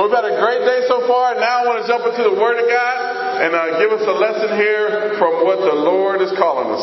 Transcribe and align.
Well, 0.00 0.08
we've 0.08 0.16
had 0.16 0.32
a 0.32 0.40
great 0.40 0.64
day 0.64 0.88
so 0.88 1.04
far. 1.04 1.36
Now 1.36 1.60
I 1.60 1.68
want 1.68 1.84
to 1.84 1.84
jump 1.84 2.08
into 2.08 2.24
the 2.24 2.32
Word 2.32 2.56
of 2.56 2.64
God 2.72 2.96
and 3.36 3.52
uh, 3.52 3.76
give 3.76 3.92
us 3.92 4.00
a 4.00 4.16
lesson 4.16 4.56
here 4.56 5.12
from 5.20 5.44
what 5.44 5.60
the 5.60 5.76
Lord 5.76 6.24
is 6.24 6.32
calling 6.40 6.72
us. 6.72 6.80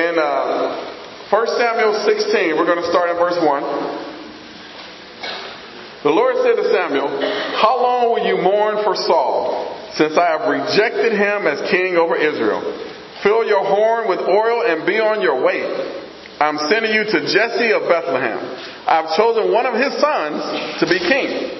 In 0.00 0.16
uh, 0.16 1.28
1 1.28 1.60
Samuel 1.60 1.92
16, 2.08 2.56
we're 2.56 2.64
going 2.64 2.80
to 2.80 2.88
start 2.88 3.12
in 3.12 3.20
verse 3.20 3.36
1. 3.36 6.08
The 6.08 6.14
Lord 6.16 6.40
said 6.40 6.56
to 6.56 6.72
Samuel, 6.72 7.20
How 7.60 7.76
long 7.76 8.16
will 8.16 8.24
you 8.24 8.40
mourn 8.40 8.80
for 8.80 8.96
Saul, 8.96 9.68
since 9.92 10.16
I 10.16 10.40
have 10.40 10.48
rejected 10.48 11.12
him 11.12 11.44
as 11.44 11.60
king 11.68 12.00
over 12.00 12.16
Israel? 12.16 12.64
Fill 13.20 13.44
your 13.44 13.60
horn 13.60 14.08
with 14.08 14.24
oil 14.24 14.64
and 14.64 14.88
be 14.88 15.04
on 15.04 15.20
your 15.20 15.44
way. 15.44 15.68
I'm 16.40 16.56
sending 16.72 16.96
you 16.96 17.04
to 17.04 17.28
Jesse 17.28 17.76
of 17.76 17.84
Bethlehem. 17.92 18.40
I've 18.88 19.12
chosen 19.20 19.52
one 19.52 19.68
of 19.68 19.76
his 19.76 19.92
sons 20.00 20.80
to 20.80 20.88
be 20.88 20.96
king. 20.96 21.59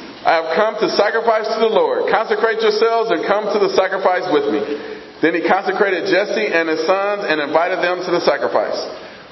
I 0.21 0.37
have 0.37 0.53
come 0.53 0.77
to 0.77 0.87
sacrifice 0.93 1.49
to 1.49 1.59
the 1.59 1.73
Lord. 1.73 2.05
Consecrate 2.13 2.61
yourselves 2.61 3.09
and 3.09 3.25
come 3.25 3.49
to 3.49 3.59
the 3.59 3.73
sacrifice 3.73 4.29
with 4.29 4.53
me. 4.53 4.61
Then 5.21 5.33
he 5.33 5.41
consecrated 5.41 6.09
Jesse 6.09 6.49
and 6.49 6.69
his 6.69 6.85
sons 6.85 7.25
and 7.25 7.41
invited 7.41 7.81
them 7.81 8.05
to 8.05 8.11
the 8.13 8.21
sacrifice. 8.21 8.77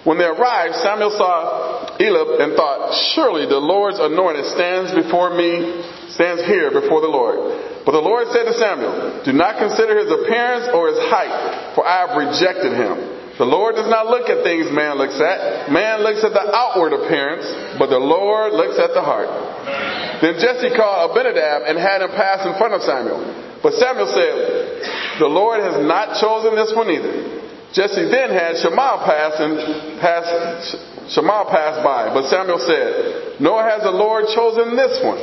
When 0.06 0.18
they 0.18 0.26
arrived, 0.26 0.82
Samuel 0.82 1.14
saw 1.14 1.98
Eliab 2.00 2.42
and 2.42 2.56
thought, 2.56 2.94
Surely 3.14 3.46
the 3.46 3.60
Lord's 3.60 4.00
anointed 4.00 4.46
stands 4.56 4.96
before 4.96 5.36
me, 5.36 5.84
stands 6.16 6.46
here 6.46 6.72
before 6.72 7.02
the 7.02 7.12
Lord. 7.12 7.86
But 7.86 7.94
the 7.94 8.06
Lord 8.06 8.26
said 8.32 8.50
to 8.50 8.56
Samuel, 8.56 9.22
Do 9.26 9.34
not 9.34 9.60
consider 9.60 10.00
his 10.00 10.10
appearance 10.10 10.72
or 10.74 10.90
his 10.90 11.02
height, 11.10 11.76
for 11.76 11.86
I 11.86 12.08
have 12.08 12.18
rejected 12.18 12.74
him. 12.74 13.20
The 13.40 13.48
Lord 13.48 13.76
does 13.76 13.88
not 13.88 14.08
look 14.12 14.28
at 14.28 14.44
things 14.44 14.68
man 14.68 15.00
looks 15.00 15.16
at. 15.16 15.72
Man 15.72 16.04
looks 16.04 16.24
at 16.28 16.36
the 16.36 16.44
outward 16.44 16.92
appearance, 16.92 17.48
but 17.80 17.88
the 17.88 18.00
Lord 18.00 18.52
looks 18.52 18.76
at 18.76 18.92
the 18.92 19.00
heart. 19.00 19.32
Then 20.22 20.36
Jesse 20.36 20.76
called 20.76 21.12
Abinadab 21.12 21.64
and 21.68 21.78
had 21.80 22.02
him 22.02 22.12
pass 22.12 22.46
in 22.46 22.54
front 22.60 22.74
of 22.74 22.84
Samuel. 22.84 23.24
But 23.64 23.74
Samuel 23.76 24.08
said, 24.08 24.36
The 25.20 25.32
Lord 25.32 25.60
has 25.64 25.80
not 25.84 26.20
chosen 26.20 26.56
this 26.56 26.72
one 26.76 26.90
either. 26.92 27.40
Jesse 27.72 28.10
then 28.10 28.32
had 28.34 28.58
Shammah 28.58 29.06
pass 29.06 29.34
and 29.40 29.54
pass 30.02 30.26
Shammah 31.14 31.46
pass 31.50 31.84
by. 31.84 32.14
But 32.14 32.30
Samuel 32.30 32.60
said, 32.60 33.40
Nor 33.40 33.64
has 33.64 33.84
the 33.84 33.94
Lord 33.94 34.26
chosen 34.34 34.76
this 34.76 35.00
one. 35.04 35.22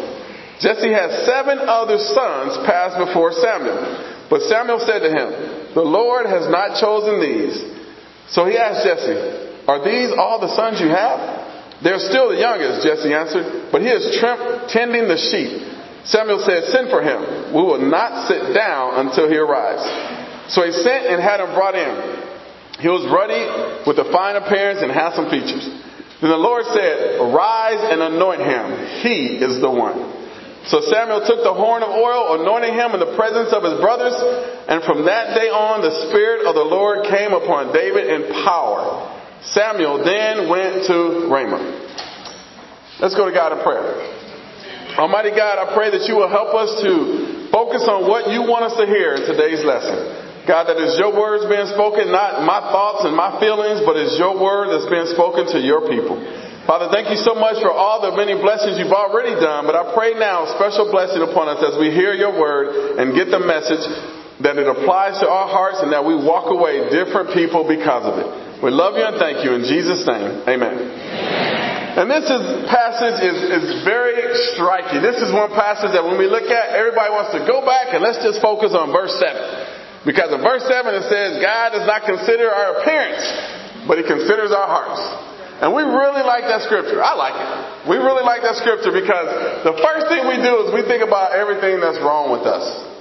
Jesse 0.61 0.93
had 0.93 1.27
seven 1.27 1.59
other 1.61 1.99
sons 1.99 2.57
pass 2.65 2.97
before 2.97 3.33
Samuel. 3.33 4.27
But 4.31 4.43
Samuel 4.49 4.81
said 4.81 5.01
to 5.01 5.11
him, 5.11 5.29
The 5.75 5.85
Lord 5.85 6.27
has 6.27 6.49
not 6.49 6.81
chosen 6.81 7.21
these. 7.21 7.61
So 8.33 8.47
he 8.47 8.57
asked 8.57 8.85
Jesse, 8.85 9.67
Are 9.69 9.85
these 9.85 10.11
all 10.17 10.41
the 10.41 10.55
sons 10.57 10.81
you 10.81 10.89
have? 10.89 11.36
They're 11.83 12.01
still 12.01 12.33
the 12.33 12.41
youngest, 12.41 12.87
Jesse 12.87 13.13
answered, 13.13 13.69
but 13.71 13.83
he 13.83 13.89
is 13.89 14.17
tending 14.73 15.09
the 15.09 15.21
sheep. 15.21 15.77
Samuel 16.09 16.41
said, 16.41 16.71
Send 16.73 16.89
for 16.89 17.03
him. 17.03 17.53
We 17.53 17.61
will 17.61 17.83
not 17.83 18.29
sit 18.29 18.55
down 18.55 19.07
until 19.07 19.29
he 19.29 19.37
arrives. 19.37 19.85
So 20.55 20.63
he 20.63 20.73
sent 20.73 21.11
and 21.11 21.21
had 21.21 21.43
him 21.43 21.53
brought 21.53 21.75
in. 21.75 22.81
He 22.81 22.89
was 22.89 23.05
ruddy 23.11 23.43
with 23.85 23.99
a 23.99 24.09
fine 24.13 24.37
appearance 24.37 24.81
and 24.81 24.93
handsome 24.93 25.29
features. 25.29 25.67
Then 26.23 26.31
the 26.31 26.41
Lord 26.41 26.65
said, 26.73 27.21
Arise 27.21 27.83
and 27.93 28.01
anoint 28.01 28.41
him. 28.41 28.65
He 29.03 29.37
is 29.43 29.61
the 29.61 29.69
one. 29.69 30.17
So 30.71 30.81
Samuel 30.81 31.23
took 31.23 31.47
the 31.47 31.55
horn 31.55 31.83
of 31.83 31.91
oil, 31.91 32.43
anointing 32.43 32.75
him 32.75 32.91
in 32.95 33.01
the 33.01 33.15
presence 33.15 33.55
of 33.55 33.63
his 33.63 33.79
brothers, 33.79 34.15
and 34.67 34.83
from 34.83 35.07
that 35.07 35.35
day 35.39 35.47
on 35.47 35.79
the 35.83 35.95
Spirit 36.09 36.47
of 36.47 36.55
the 36.55 36.67
Lord 36.67 37.07
came 37.07 37.31
upon 37.31 37.73
David 37.73 38.11
in 38.11 38.43
power. 38.43 39.16
Samuel 39.55 40.03
then 40.03 40.49
went 40.49 40.87
to 40.91 41.29
Ramah. 41.31 41.63
Let's 42.99 43.15
go 43.15 43.29
to 43.29 43.35
God 43.35 43.53
in 43.53 43.61
prayer. 43.63 44.17
Almighty 44.97 45.31
God, 45.37 45.61
I 45.61 45.77
pray 45.77 45.93
that 45.93 46.09
you 46.09 46.17
will 46.17 46.33
help 46.33 46.57
us 46.57 46.81
to 46.81 47.53
focus 47.53 47.85
on 47.85 48.09
what 48.09 48.33
you 48.33 48.43
want 48.49 48.65
us 48.65 48.75
to 48.81 48.89
hear 48.89 49.13
in 49.13 49.29
today's 49.29 49.61
lesson. 49.61 50.49
God, 50.49 50.71
that 50.71 50.79
is 50.81 50.97
your 50.97 51.13
words 51.13 51.45
being 51.45 51.69
spoken, 51.75 52.09
not 52.09 52.47
my 52.47 52.63
thoughts 52.73 53.05
and 53.05 53.13
my 53.13 53.37
feelings, 53.43 53.83
but 53.85 53.99
it's 53.99 54.17
your 54.17 54.39
word 54.39 54.73
that's 54.73 54.89
being 54.89 55.11
spoken 55.13 55.51
to 55.53 55.59
your 55.61 55.85
people. 55.85 56.17
Father, 56.65 56.89
thank 56.89 57.11
you 57.13 57.21
so 57.21 57.35
much 57.35 57.61
for 57.61 57.71
all 57.71 58.01
the 58.03 58.15
many 58.17 58.35
blessings 58.35 58.79
you've 58.79 58.95
already 58.95 59.37
done, 59.37 59.67
but 59.67 59.77
I 59.77 59.93
pray 59.93 60.15
now 60.17 60.47
a 60.47 60.55
special 60.57 60.89
blessing 60.91 61.23
upon 61.23 61.51
us 61.51 61.61
as 61.63 61.75
we 61.79 61.93
hear 61.93 62.15
your 62.15 62.35
word 62.35 62.99
and 62.99 63.15
get 63.15 63.31
the 63.31 63.43
message 63.43 63.85
that 64.43 64.57
it 64.57 64.67
applies 64.67 65.19
to 65.21 65.29
our 65.29 65.47
hearts 65.51 65.83
and 65.83 65.93
that 65.93 66.03
we 66.03 66.17
walk 66.17 66.49
away 66.49 66.89
different 66.89 67.35
people 67.37 67.67
because 67.67 68.07
of 68.07 68.17
it. 68.19 68.46
We 68.63 68.73
love 68.73 68.97
you 68.97 69.05
and 69.05 69.21
thank 69.21 69.45
you 69.45 69.53
in 69.53 69.69
Jesus' 69.69 70.07
name. 70.09 70.49
Amen. 70.49 70.77
And 71.97 72.13
this 72.13 72.29
is, 72.29 72.43
passage 72.69 73.25
is, 73.25 73.37
is 73.57 73.67
very 73.85 74.17
striking. 74.53 75.01
This 75.01 75.17
is 75.21 75.33
one 75.33 75.49
passage 75.53 75.97
that 75.97 76.05
when 76.05 76.21
we 76.21 76.29
look 76.29 76.45
at, 76.49 76.77
everybody 76.77 77.09
wants 77.09 77.33
to 77.33 77.41
go 77.45 77.65
back 77.65 77.97
and 77.97 78.05
let's 78.05 78.21
just 78.21 78.41
focus 78.45 78.77
on 78.77 78.93
verse 78.93 79.17
7. 79.17 80.05
Because 80.05 80.29
in 80.29 80.45
verse 80.45 80.65
7 80.69 80.93
it 80.93 81.05
says, 81.09 81.41
God 81.41 81.73
does 81.73 81.89
not 81.89 82.05
consider 82.05 82.53
our 82.53 82.81
appearance, 82.81 83.25
but 83.89 83.97
He 83.97 84.05
considers 84.05 84.53
our 84.53 84.69
hearts. 84.69 85.01
And 85.65 85.73
we 85.73 85.85
really 85.89 86.21
like 86.21 86.45
that 86.45 86.69
scripture. 86.69 87.01
I 87.01 87.17
like 87.17 87.37
it. 87.37 87.49
We 87.89 87.97
really 87.97 88.25
like 88.25 88.45
that 88.45 88.61
scripture 88.61 88.93
because 88.93 89.65
the 89.65 89.77
first 89.81 90.13
thing 90.13 90.29
we 90.29 90.37
do 90.37 90.69
is 90.69 90.77
we 90.77 90.85
think 90.85 91.01
about 91.01 91.33
everything 91.33 91.81
that's 91.81 91.97
wrong 92.05 92.29
with 92.29 92.45
us. 92.45 92.96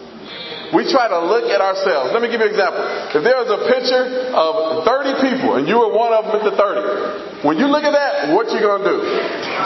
We 0.76 0.84
try 0.92 1.08
to 1.08 1.24
look 1.24 1.48
at 1.48 1.64
ourselves. 1.64 2.12
Let 2.12 2.20
me 2.20 2.28
give 2.28 2.44
you 2.44 2.52
an 2.52 2.54
example. 2.54 2.84
If 3.16 3.24
there 3.24 3.40
was 3.40 3.48
a 3.48 3.64
picture 3.64 4.28
of 4.36 4.84
30 4.84 5.24
people 5.24 5.56
and 5.56 5.64
you 5.72 5.80
were 5.80 5.88
one 5.88 6.12
of 6.12 6.28
them 6.28 6.36
at 6.36 6.44
the 6.44 6.56
30, 6.60 7.48
when 7.48 7.56
you 7.56 7.72
look 7.72 7.88
at 7.88 7.96
that, 7.96 8.36
what 8.36 8.52
you 8.52 8.60
going 8.60 8.84
to 8.84 8.90
do? 8.92 9.00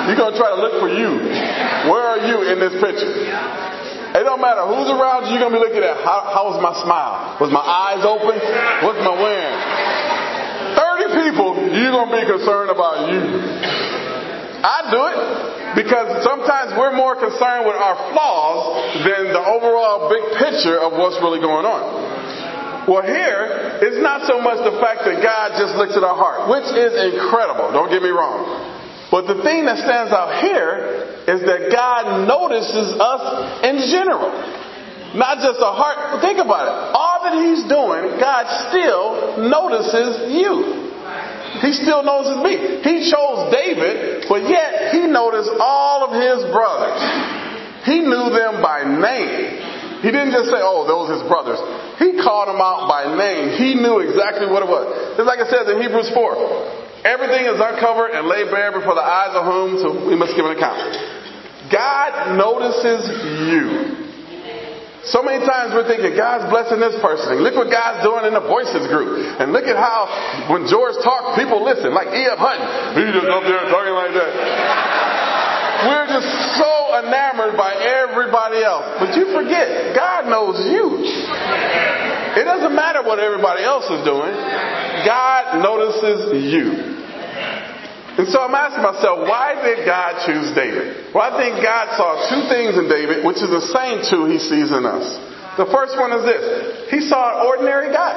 You're 0.06 0.22
going 0.22 0.38
to 0.38 0.40
try 0.40 0.54
to 0.54 0.62
look 0.62 0.78
for 0.78 0.86
you. 0.86 1.18
Where 1.90 2.06
are 2.14 2.22
you 2.30 2.54
in 2.54 2.62
this 2.62 2.78
picture? 2.78 3.10
It 3.10 4.22
don't 4.22 4.38
matter 4.38 4.62
who's 4.70 4.90
around 4.94 5.34
you, 5.34 5.38
you're 5.38 5.50
going 5.50 5.54
to 5.54 5.58
be 5.58 5.66
looking 5.66 5.82
at 5.82 5.98
how, 6.06 6.30
how 6.30 6.44
was 6.46 6.62
my 6.62 6.78
smile? 6.78 7.42
Was 7.42 7.50
my 7.50 7.62
eyes 7.62 8.06
open? 8.06 8.38
What's 8.86 9.02
my 9.02 9.16
wearing? 9.18 9.58
30 10.78 11.26
people, 11.26 11.50
you're 11.74 11.94
going 11.94 12.10
to 12.14 12.18
be 12.22 12.26
concerned 12.38 12.70
about 12.70 13.10
you. 13.10 13.22
I 14.62 14.78
do 14.94 15.02
it 15.10 15.18
because 15.74 16.22
sometimes 16.22 16.76
we're 16.78 16.94
more 16.94 17.16
concerned 17.16 17.66
with 17.66 17.78
our 17.78 17.96
flaws 18.12 18.69
than 19.06 19.34
the 19.34 19.44
overall 19.44 20.10
big 20.10 20.24
picture 20.38 20.80
of 20.82 20.94
what's 20.98 21.18
really 21.22 21.40
going 21.40 21.66
on. 21.66 22.88
Well, 22.90 23.06
here, 23.06 23.78
it's 23.86 24.02
not 24.02 24.26
so 24.26 24.42
much 24.42 24.66
the 24.66 24.82
fact 24.82 25.06
that 25.06 25.22
God 25.22 25.54
just 25.62 25.78
looks 25.78 25.94
at 25.94 26.02
our 26.02 26.18
heart, 26.18 26.50
which 26.50 26.66
is 26.74 26.98
incredible, 27.14 27.70
don't 27.70 27.94
get 27.94 28.02
me 28.02 28.10
wrong. 28.10 28.50
But 29.14 29.30
the 29.30 29.42
thing 29.46 29.66
that 29.66 29.78
stands 29.82 30.14
out 30.14 30.42
here 30.42 31.22
is 31.26 31.42
that 31.46 31.70
God 31.74 32.26
notices 32.30 32.94
us 32.98 33.24
in 33.66 33.78
general. 33.90 34.30
Not 35.18 35.42
just 35.42 35.58
a 35.58 35.74
heart. 35.74 36.22
Think 36.22 36.38
about 36.38 36.70
it. 36.70 36.74
All 36.94 37.26
that 37.26 37.34
He's 37.42 37.66
doing, 37.66 38.22
God 38.22 38.46
still 38.70 39.42
notices 39.50 40.30
you. 40.30 40.94
He 41.66 41.74
still 41.74 42.06
notices 42.06 42.38
me. 42.46 42.86
He 42.86 43.10
chose 43.10 43.50
David, 43.50 44.30
but 44.30 44.46
yet 44.46 44.94
He 44.94 45.10
noticed 45.10 45.50
all 45.58 46.06
of 46.06 46.14
His 46.14 46.46
brothers. 46.54 47.02
He 47.90 48.06
knew 48.06 48.30
them 48.30 48.62
by 48.62 48.86
name. 48.86 50.06
He 50.06 50.14
didn't 50.14 50.32
just 50.32 50.48
say, 50.48 50.62
oh, 50.62 50.86
those 50.86 51.10
his 51.10 51.26
brothers. 51.26 51.58
He 51.98 52.22
called 52.22 52.48
them 52.48 52.62
out 52.62 52.86
by 52.86 53.10
name. 53.18 53.58
He 53.58 53.74
knew 53.76 54.00
exactly 54.00 54.46
what 54.46 54.62
it 54.62 54.70
was. 54.70 55.18
It's 55.18 55.26
like 55.26 55.42
it 55.42 55.50
says 55.50 55.68
in 55.68 55.82
Hebrews 55.82 56.14
4. 56.14 57.04
Everything 57.04 57.50
is 57.50 57.58
uncovered 57.60 58.14
and 58.14 58.30
laid 58.30 58.54
bare 58.54 58.72
before 58.72 58.94
the 58.94 59.04
eyes 59.04 59.34
of 59.34 59.44
whom, 59.44 59.82
so 59.82 59.88
we 60.08 60.16
must 60.16 60.38
give 60.38 60.46
an 60.46 60.56
account. 60.56 60.80
God 61.74 62.38
notices 62.38 63.10
you. 63.50 64.00
So 65.08 65.24
many 65.24 65.42
times 65.42 65.72
we're 65.74 65.88
thinking, 65.88 66.14
God's 66.14 66.46
blessing 66.52 66.78
this 66.84 66.94
person. 67.02 67.42
look 67.42 67.56
what 67.56 67.72
God's 67.72 68.04
doing 68.06 68.30
in 68.30 68.36
the 68.36 68.44
voices 68.44 68.86
group. 68.92 69.18
And 69.42 69.56
look 69.56 69.66
at 69.66 69.80
how 69.80 70.06
when 70.52 70.68
George 70.68 71.00
talks, 71.02 71.40
people 71.40 71.64
listen, 71.64 71.96
like 71.96 72.14
E.F. 72.14 72.38
Hutton. 72.38 73.00
He's 73.00 73.12
just 73.16 73.28
up 73.32 73.44
there 73.48 73.64
talking 73.72 73.96
like 73.96 74.14
that. 74.14 74.32
We're 75.88 76.12
just 76.12 76.30
so 76.60 76.74
enamored 77.00 77.56
by 77.56 77.69
else. 78.80 79.04
But 79.04 79.12
you 79.20 79.36
forget, 79.36 79.96
God 79.96 80.32
knows 80.32 80.64
you. 80.64 81.04
It 82.40 82.46
doesn't 82.48 82.76
matter 82.76 83.04
what 83.04 83.20
everybody 83.20 83.64
else 83.64 83.86
is 83.92 84.02
doing. 84.08 84.32
God 85.04 85.60
notices 85.60 86.32
you. 86.48 86.96
And 88.20 88.28
so 88.28 88.44
I'm 88.44 88.56
asking 88.56 88.84
myself, 88.84 89.24
why 89.28 89.56
did 89.64 89.86
God 89.88 90.28
choose 90.28 90.52
David? 90.52 91.16
Well, 91.16 91.24
I 91.24 91.40
think 91.40 91.64
God 91.64 91.96
saw 91.96 92.20
two 92.28 92.52
things 92.52 92.76
in 92.76 92.92
David, 92.92 93.24
which 93.24 93.40
is 93.40 93.48
the 93.48 93.64
same 93.72 94.04
two 94.04 94.28
he 94.28 94.40
sees 94.40 94.72
in 94.72 94.84
us. 94.84 95.08
The 95.56 95.68
first 95.72 95.96
one 95.96 96.12
is 96.12 96.24
this. 96.28 96.92
He 96.92 97.00
saw 97.00 97.40
an 97.40 97.48
ordinary 97.48 97.92
guy. 97.92 98.16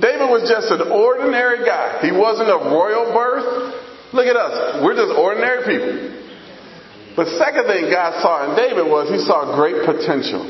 David 0.00 0.28
was 0.28 0.48
just 0.48 0.68
an 0.68 0.92
ordinary 0.92 1.64
guy. 1.64 2.04
He 2.04 2.12
wasn't 2.12 2.50
of 2.50 2.72
royal 2.72 3.12
birth. 3.12 4.12
Look 4.12 4.26
at 4.26 4.36
us. 4.36 4.84
We're 4.84 4.96
just 4.96 5.16
ordinary 5.16 5.64
people. 5.64 6.23
The 7.14 7.38
second 7.38 7.70
thing 7.70 7.90
God 7.94 8.18
saw 8.22 8.50
in 8.50 8.58
David 8.58 8.90
was 8.90 9.06
he 9.06 9.22
saw 9.22 9.54
great 9.54 9.86
potential. 9.86 10.42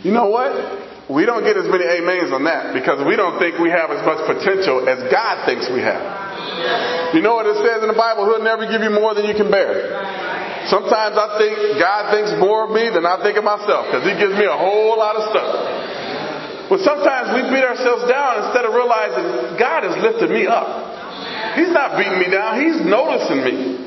You 0.00 0.16
know 0.16 0.32
what? 0.32 1.12
We 1.12 1.26
don't 1.28 1.42
get 1.44 1.60
as 1.60 1.68
many 1.68 1.84
amens 1.84 2.32
on 2.32 2.46
that 2.48 2.72
because 2.72 3.04
we 3.04 3.18
don't 3.18 3.36
think 3.36 3.58
we 3.60 3.68
have 3.68 3.90
as 3.90 4.00
much 4.06 4.24
potential 4.24 4.88
as 4.88 5.10
God 5.12 5.44
thinks 5.44 5.68
we 5.68 5.84
have. 5.84 7.12
You 7.12 7.20
know 7.20 7.34
what 7.34 7.50
it 7.50 7.58
says 7.60 7.82
in 7.82 7.90
the 7.90 7.98
Bible? 7.98 8.30
He'll 8.30 8.46
never 8.46 8.64
give 8.64 8.80
you 8.80 8.94
more 8.94 9.12
than 9.12 9.26
you 9.26 9.34
can 9.34 9.50
bear. 9.50 9.90
Sometimes 10.70 11.18
I 11.18 11.36
think 11.36 11.82
God 11.82 12.14
thinks 12.14 12.30
more 12.38 12.68
of 12.68 12.70
me 12.70 12.86
than 12.88 13.02
I 13.02 13.18
think 13.26 13.34
of 13.36 13.42
myself 13.42 13.90
because 13.90 14.06
He 14.06 14.14
gives 14.16 14.38
me 14.38 14.46
a 14.46 14.54
whole 14.54 14.94
lot 14.94 15.18
of 15.18 15.28
stuff. 15.34 15.50
But 16.70 16.80
sometimes 16.86 17.34
we 17.34 17.42
beat 17.50 17.66
ourselves 17.66 18.06
down 18.06 18.46
instead 18.46 18.62
of 18.62 18.70
realizing 18.70 19.58
God 19.58 19.82
has 19.82 19.98
lifted 19.98 20.30
me 20.30 20.46
up. 20.46 21.58
He's 21.58 21.74
not 21.74 21.98
beating 21.98 22.22
me 22.22 22.30
down, 22.30 22.62
He's 22.62 22.78
noticing 22.86 23.42
me. 23.42 23.79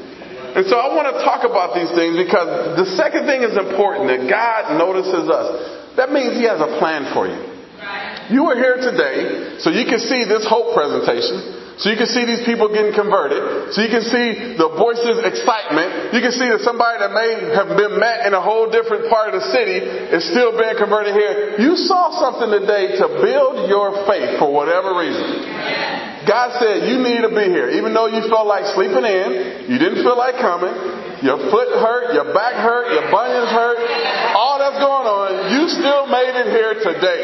And 0.53 0.69
so 0.69 0.77
I 0.77 0.94
want 0.94 1.09
to 1.09 1.17
talk 1.25 1.41
about 1.41 1.73
these 1.73 1.89
things 1.97 2.13
because 2.13 2.77
the 2.77 2.88
second 2.94 3.25
thing 3.25 3.41
is 3.41 3.57
important 3.57 4.05
that 4.13 4.29
God 4.29 4.77
notices 4.77 5.25
us. 5.25 5.97
That 5.97 6.13
means 6.13 6.38
He 6.38 6.45
has 6.45 6.61
a 6.61 6.77
plan 6.77 7.09
for 7.13 7.25
you. 7.25 7.41
You 8.31 8.47
are 8.47 8.55
here 8.55 8.79
today 8.79 9.59
so 9.59 9.69
you 9.69 9.83
can 9.83 10.00
see 10.00 10.23
this 10.23 10.47
hope 10.47 10.77
presentation. 10.77 11.63
So 11.81 11.89
you 11.89 11.97
can 11.97 12.05
see 12.05 12.23
these 12.23 12.45
people 12.45 12.69
getting 12.69 12.94
converted. 12.94 13.73
So 13.73 13.81
you 13.81 13.89
can 13.89 14.05
see 14.05 14.53
the 14.61 14.69
voices 14.77 15.25
excitement. 15.25 16.13
You 16.13 16.21
can 16.21 16.31
see 16.31 16.45
that 16.45 16.61
somebody 16.61 17.01
that 17.01 17.11
may 17.11 17.50
have 17.57 17.73
been 17.73 17.97
met 17.97 18.29
in 18.29 18.38
a 18.38 18.41
whole 18.41 18.69
different 18.69 19.09
part 19.09 19.33
of 19.33 19.41
the 19.41 19.45
city 19.50 19.81
is 19.81 20.21
still 20.29 20.53
being 20.53 20.77
converted 20.77 21.17
here. 21.17 21.57
You 21.57 21.73
saw 21.75 22.13
something 22.13 22.61
today 22.61 22.94
to 23.01 23.05
build 23.09 23.67
your 23.67 24.05
faith 24.05 24.38
for 24.38 24.53
whatever 24.53 24.94
reason. 25.01 25.93
God 26.28 26.56
said 26.60 26.88
you 26.88 27.04
need 27.04 27.22
to 27.22 27.34
be 27.34 27.52
here. 27.52 27.75
Even 27.75 27.94
though 27.94 28.08
you 28.08 28.24
felt 28.30 28.48
like 28.48 28.64
sleeping 28.75 29.04
in, 29.04 29.68
you 29.68 29.78
didn't 29.78 30.04
feel 30.04 30.18
like 30.18 30.40
coming, 30.40 30.72
your 31.20 31.38
foot 31.52 31.70
hurt, 31.80 32.14
your 32.16 32.34
back 32.34 32.56
hurt, 32.56 32.92
your 32.96 33.12
bunions 33.12 33.52
hurt, 33.52 33.78
all 34.36 34.60
that's 34.60 34.80
going 34.80 35.08
on, 35.08 35.52
you 35.52 35.68
still 35.68 36.08
made 36.08 36.31
it 36.31 36.48
here 36.48 36.74
today. 36.80 37.24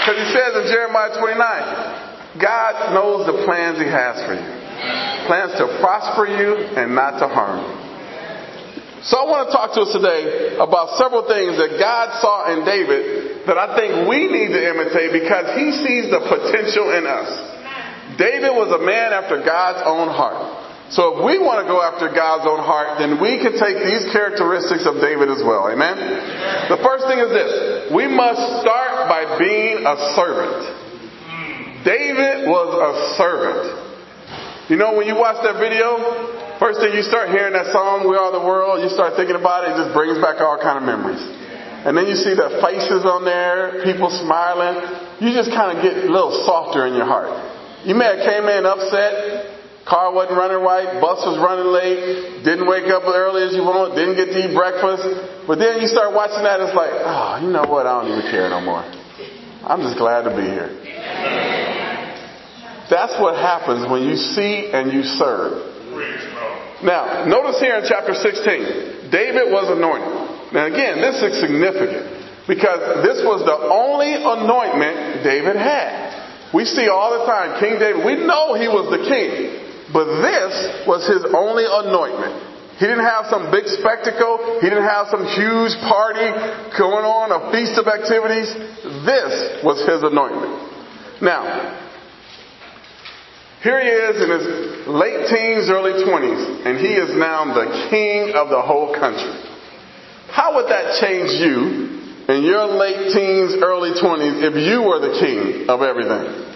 Because 0.00 0.16
he 0.22 0.28
says 0.32 0.50
in 0.56 0.64
Jeremiah 0.72 1.18
29, 1.18 2.40
God 2.40 2.94
knows 2.94 3.26
the 3.26 3.44
plans 3.44 3.78
he 3.78 3.86
has 3.86 4.16
for 4.24 4.34
you. 4.34 4.48
Plans 5.26 5.52
to 5.58 5.66
prosper 5.80 6.26
you 6.26 6.56
and 6.78 6.94
not 6.94 7.18
to 7.18 7.28
harm 7.28 7.58
you. 7.58 7.89
So 9.00 9.16
I 9.16 9.24
want 9.24 9.48
to 9.48 9.50
talk 9.56 9.72
to 9.80 9.88
us 9.88 9.92
today 9.96 10.60
about 10.60 11.00
several 11.00 11.24
things 11.24 11.56
that 11.56 11.80
God 11.80 12.20
saw 12.20 12.52
in 12.52 12.68
David 12.68 13.48
that 13.48 13.56
I 13.56 13.72
think 13.72 14.04
we 14.04 14.28
need 14.28 14.52
to 14.52 14.60
imitate 14.60 15.16
because 15.16 15.56
he 15.56 15.72
sees 15.72 16.12
the 16.12 16.20
potential 16.20 16.92
in 16.92 17.08
us. 17.08 17.28
David 18.20 18.52
was 18.52 18.68
a 18.68 18.82
man 18.84 19.16
after 19.16 19.40
God's 19.40 19.80
own 19.88 20.12
heart. 20.12 20.60
So 20.92 21.16
if 21.16 21.24
we 21.24 21.40
want 21.40 21.64
to 21.64 21.66
go 21.70 21.80
after 21.80 22.12
God's 22.12 22.44
own 22.44 22.60
heart, 22.60 23.00
then 23.00 23.22
we 23.22 23.38
can 23.40 23.56
take 23.56 23.78
these 23.80 24.10
characteristics 24.12 24.84
of 24.84 25.00
David 25.00 25.32
as 25.32 25.40
well. 25.40 25.70
Amen? 25.70 25.96
The 26.68 26.76
first 26.84 27.08
thing 27.08 27.22
is 27.22 27.30
this. 27.32 27.94
We 27.94 28.04
must 28.10 28.60
start 28.60 29.08
by 29.08 29.38
being 29.40 29.86
a 29.86 29.96
servant. 30.12 30.60
David 31.88 32.50
was 32.50 32.68
a 32.74 32.92
servant. 33.16 33.80
You 34.68 34.76
know, 34.76 34.92
when 34.98 35.06
you 35.06 35.16
watch 35.16 35.40
that 35.46 35.56
video, 35.56 35.96
first 36.60 36.78
thing 36.84 36.92
you 36.92 37.02
start 37.02 37.32
hearing 37.32 37.56
that 37.56 37.72
song, 37.72 38.04
We 38.04 38.20
Are 38.20 38.30
the 38.30 38.44
World, 38.44 38.84
you 38.84 38.92
start 38.92 39.16
thinking 39.16 39.34
about 39.34 39.64
it, 39.64 39.74
it 39.74 39.80
just 39.80 39.96
brings 39.96 40.20
back 40.20 40.44
all 40.44 40.60
kind 40.60 40.76
of 40.76 40.84
memories. 40.84 41.24
And 41.88 41.96
then 41.96 42.04
you 42.04 42.14
see 42.14 42.36
the 42.36 42.60
faces 42.60 43.08
on 43.08 43.24
there, 43.24 43.80
people 43.80 44.12
smiling. 44.12 44.76
You 45.24 45.32
just 45.32 45.48
kind 45.48 45.72
of 45.72 45.80
get 45.80 46.04
a 46.04 46.12
little 46.12 46.44
softer 46.44 46.84
in 46.84 46.92
your 46.92 47.08
heart. 47.08 47.32
You 47.88 47.96
may 47.96 48.04
have 48.04 48.20
came 48.20 48.44
in 48.52 48.68
upset, 48.68 49.56
Car 49.88 50.12
wasn't 50.12 50.36
running 50.36 50.60
right, 50.60 51.00
bus 51.00 51.24
was 51.24 51.40
running 51.40 51.72
late, 51.72 52.44
didn't 52.44 52.68
wake 52.68 52.92
up 52.92 53.08
early 53.08 53.48
as 53.48 53.56
you 53.56 53.64
want, 53.64 53.96
didn't 53.96 54.20
get 54.20 54.28
to 54.28 54.38
eat 54.38 54.52
breakfast. 54.52 55.02
But 55.48 55.56
then 55.56 55.80
you 55.80 55.88
start 55.88 56.12
watching 56.12 56.44
that, 56.44 56.60
it's 56.60 56.76
like, 56.76 56.92
oh, 56.92 57.40
you 57.40 57.48
know 57.48 57.64
what? 57.64 57.88
I 57.88 58.04
don't 58.04 58.12
even 58.12 58.28
care 58.30 58.52
no 58.52 58.60
more. 58.60 58.84
I'm 59.64 59.80
just 59.80 59.96
glad 59.96 60.28
to 60.28 60.36
be 60.36 60.44
here. 60.44 60.70
That's 62.92 63.16
what 63.16 63.40
happens 63.40 63.88
when 63.88 64.04
you 64.04 64.14
see 64.14 64.68
and 64.68 64.92
you 64.92 65.02
serve. 65.16 65.70
Now, 66.82 67.26
notice 67.26 67.60
here 67.60 67.76
in 67.76 67.84
chapter 67.84 68.14
16, 68.14 69.10
David 69.12 69.52
was 69.52 69.68
anointed. 69.68 70.52
Now 70.52 70.66
again, 70.66 71.00
this 71.00 71.20
is 71.20 71.40
significant 71.40 72.48
because 72.48 73.04
this 73.04 73.22
was 73.22 73.44
the 73.44 73.58
only 73.68 74.16
anointment 74.16 75.22
David 75.22 75.56
had. 75.56 76.52
We 76.52 76.64
see 76.64 76.88
all 76.88 77.20
the 77.20 77.26
time 77.26 77.60
King 77.60 77.78
David, 77.78 78.02
we 78.04 78.16
know 78.26 78.54
he 78.58 78.66
was 78.66 78.90
the 78.90 79.04
king. 79.06 79.60
But 79.92 80.06
this 80.22 80.86
was 80.86 81.02
his 81.06 81.26
only 81.34 81.66
anointment. 81.66 82.50
He 82.78 82.86
didn't 82.86 83.04
have 83.04 83.26
some 83.26 83.50
big 83.50 83.66
spectacle. 83.66 84.58
He 84.62 84.70
didn't 84.70 84.88
have 84.88 85.10
some 85.10 85.26
huge 85.26 85.74
party 85.84 86.30
going 86.78 87.04
on, 87.04 87.34
a 87.34 87.52
feast 87.52 87.76
of 87.76 87.90
activities. 87.90 88.48
This 89.04 89.60
was 89.66 89.82
his 89.84 90.00
anointment. 90.00 91.20
Now, 91.20 91.89
here 93.62 93.76
he 93.76 93.92
is 93.92 94.16
in 94.16 94.30
his 94.32 94.88
late 94.88 95.28
teens, 95.28 95.68
early 95.68 95.92
20s, 96.00 96.64
and 96.64 96.78
he 96.80 96.96
is 96.96 97.12
now 97.16 97.44
the 97.52 97.88
king 97.92 98.32
of 98.32 98.48
the 98.48 98.62
whole 98.62 98.96
country. 98.96 99.36
How 100.32 100.56
would 100.56 100.70
that 100.72 100.96
change 100.96 101.28
you 101.36 102.00
in 102.24 102.40
your 102.42 102.64
late 102.72 103.12
teens, 103.12 103.60
early 103.60 103.92
20s 103.92 104.40
if 104.40 104.56
you 104.56 104.80
were 104.80 104.96
the 105.04 105.12
king 105.20 105.68
of 105.68 105.82
everything? 105.84 106.48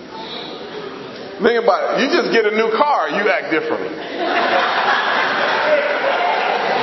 Think 1.44 1.60
about 1.60 2.00
it. 2.00 2.06
You 2.06 2.08
just 2.08 2.32
get 2.32 2.48
a 2.48 2.56
new 2.56 2.72
car, 2.72 3.12
you 3.12 3.28
act 3.28 3.52
differently. 3.52 3.92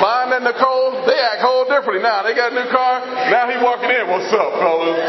Bond 0.05 0.37
and 0.37 0.45
Nicole, 0.45 1.01
they 1.09 1.17
act 1.17 1.41
whole 1.41 1.65
differently 1.65 2.05
now. 2.05 2.21
They 2.21 2.37
got 2.37 2.53
a 2.53 2.55
new 2.61 2.69
car. 2.69 3.01
Now 3.33 3.49
he 3.49 3.57
walking 3.57 3.89
in. 3.89 4.05
What's 4.05 4.29
up, 4.29 4.53
fellas? 4.61 5.01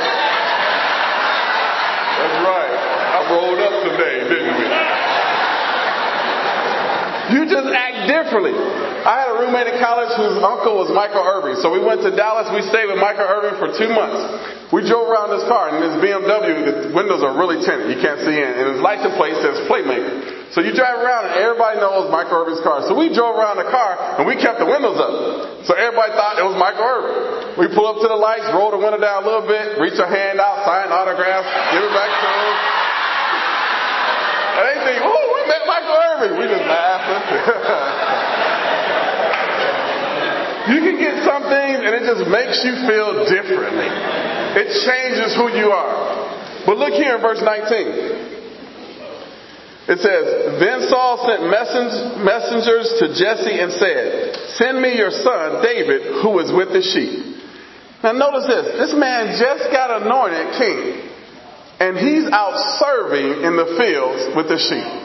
That's 2.17 2.39
right. 2.49 2.73
I 3.13 3.29
rolled 3.29 3.61
up 3.61 3.77
today, 3.93 4.25
didn't 4.25 4.57
we? 4.57 4.73
You 7.33 7.49
just 7.49 7.65
act 7.73 8.13
differently. 8.13 8.53
I 8.53 9.25
had 9.25 9.29
a 9.33 9.37
roommate 9.41 9.73
in 9.73 9.81
college 9.81 10.13
whose 10.15 10.37
uncle 10.45 10.77
was 10.77 10.93
Michael 10.93 11.25
Irvin. 11.25 11.57
So 11.65 11.73
we 11.73 11.81
went 11.81 12.05
to 12.05 12.13
Dallas. 12.13 12.53
We 12.53 12.61
stayed 12.69 12.87
with 12.87 13.01
Michael 13.01 13.25
Irvin 13.25 13.57
for 13.57 13.73
two 13.73 13.89
months. 13.89 14.21
We 14.69 14.85
drove 14.85 15.09
around 15.09 15.33
this 15.33 15.45
car, 15.49 15.69
and 15.69 15.85
this 15.85 15.97
BMW, 16.01 16.89
the 16.89 16.97
windows 16.97 17.21
are 17.21 17.37
really 17.37 17.61
tinted. 17.61 17.93
You 17.93 18.01
can't 18.01 18.21
see 18.25 18.37
in. 18.37 18.53
And 18.57 18.77
his 18.77 18.81
license 18.81 19.17
plate 19.21 19.37
says 19.41 19.65
Playmaker. 19.69 20.53
So 20.53 20.61
you 20.61 20.77
drive 20.77 21.01
around, 21.01 21.33
and 21.33 21.41
everybody 21.41 21.81
knows 21.81 22.13
Michael 22.13 22.45
Irvin's 22.45 22.61
car. 22.61 22.85
So 22.85 22.93
we 22.93 23.09
drove 23.13 23.37
around 23.37 23.57
the 23.61 23.69
car, 23.69 24.21
and 24.21 24.29
we 24.29 24.37
kept 24.37 24.61
the 24.61 24.69
windows 24.69 25.01
up. 25.01 25.13
So 25.65 25.73
everybody 25.73 26.13
thought 26.13 26.37
it 26.37 26.45
was 26.45 26.57
Michael 26.61 26.85
Irvin. 26.85 27.17
We 27.61 27.69
pull 27.73 27.89
up 27.89 28.01
to 28.01 28.09
the 28.09 28.17
lights, 28.17 28.49
roll 28.53 28.73
the 28.73 28.81
window 28.81 29.01
down 29.01 29.25
a 29.25 29.27
little 29.29 29.49
bit, 29.49 29.81
reach 29.81 29.97
our 30.01 30.09
hand 30.09 30.41
out, 30.41 30.65
sign 30.65 30.93
autographs, 30.93 31.49
give 31.73 31.85
it 31.85 31.93
back 31.97 32.13
to 32.13 32.29
him. 32.29 32.53
And 34.53 34.65
they 34.69 34.79
think, 34.85 35.01
oh, 35.05 35.22
Irvin. 35.93 36.41
We 36.41 36.49
just 36.49 36.65
laughing. 36.65 37.23
you 40.73 40.79
can 40.81 40.97
get 40.97 41.25
some 41.25 41.45
things 41.51 41.79
and 41.85 41.93
it 41.93 42.05
just 42.09 42.25
makes 42.29 42.65
you 42.65 42.75
feel 42.89 43.29
differently. 43.29 43.91
It 44.57 44.69
changes 44.85 45.35
who 45.37 45.49
you 45.57 45.73
are. 45.73 46.65
But 46.65 46.79
look 46.79 46.95
here 46.95 47.17
in 47.17 47.23
verse 47.23 47.43
19. 47.43 48.33
It 49.83 49.99
says, 49.99 50.63
Then 50.63 50.87
Saul 50.87 51.27
sent 51.27 51.43
messengers 51.51 52.87
to 53.03 53.11
Jesse 53.19 53.59
and 53.59 53.73
said, 53.73 54.55
Send 54.55 54.81
me 54.81 54.95
your 54.95 55.11
son 55.11 55.59
David, 55.59 56.23
who 56.23 56.39
is 56.39 56.55
with 56.55 56.71
the 56.71 56.83
sheep. 56.83 57.43
Now 58.05 58.13
notice 58.13 58.47
this. 58.47 58.79
This 58.79 58.95
man 58.95 59.35
just 59.39 59.71
got 59.75 60.03
anointed 60.03 60.55
king. 60.55 61.11
And 61.83 61.99
he's 61.99 62.31
out 62.31 62.55
serving 62.79 63.43
in 63.43 63.57
the 63.59 63.75
fields 63.75 64.37
with 64.37 64.47
the 64.47 64.59
sheep. 64.59 65.02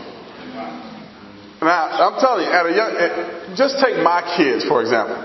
Now, 1.62 2.14
I'm 2.14 2.20
telling 2.22 2.46
you, 2.46 2.52
at 2.54 2.66
a 2.66 2.74
young, 2.74 2.92
just 3.58 3.82
take 3.82 3.98
my 4.04 4.22
kids, 4.38 4.64
for 4.66 4.82
example. 4.82 5.18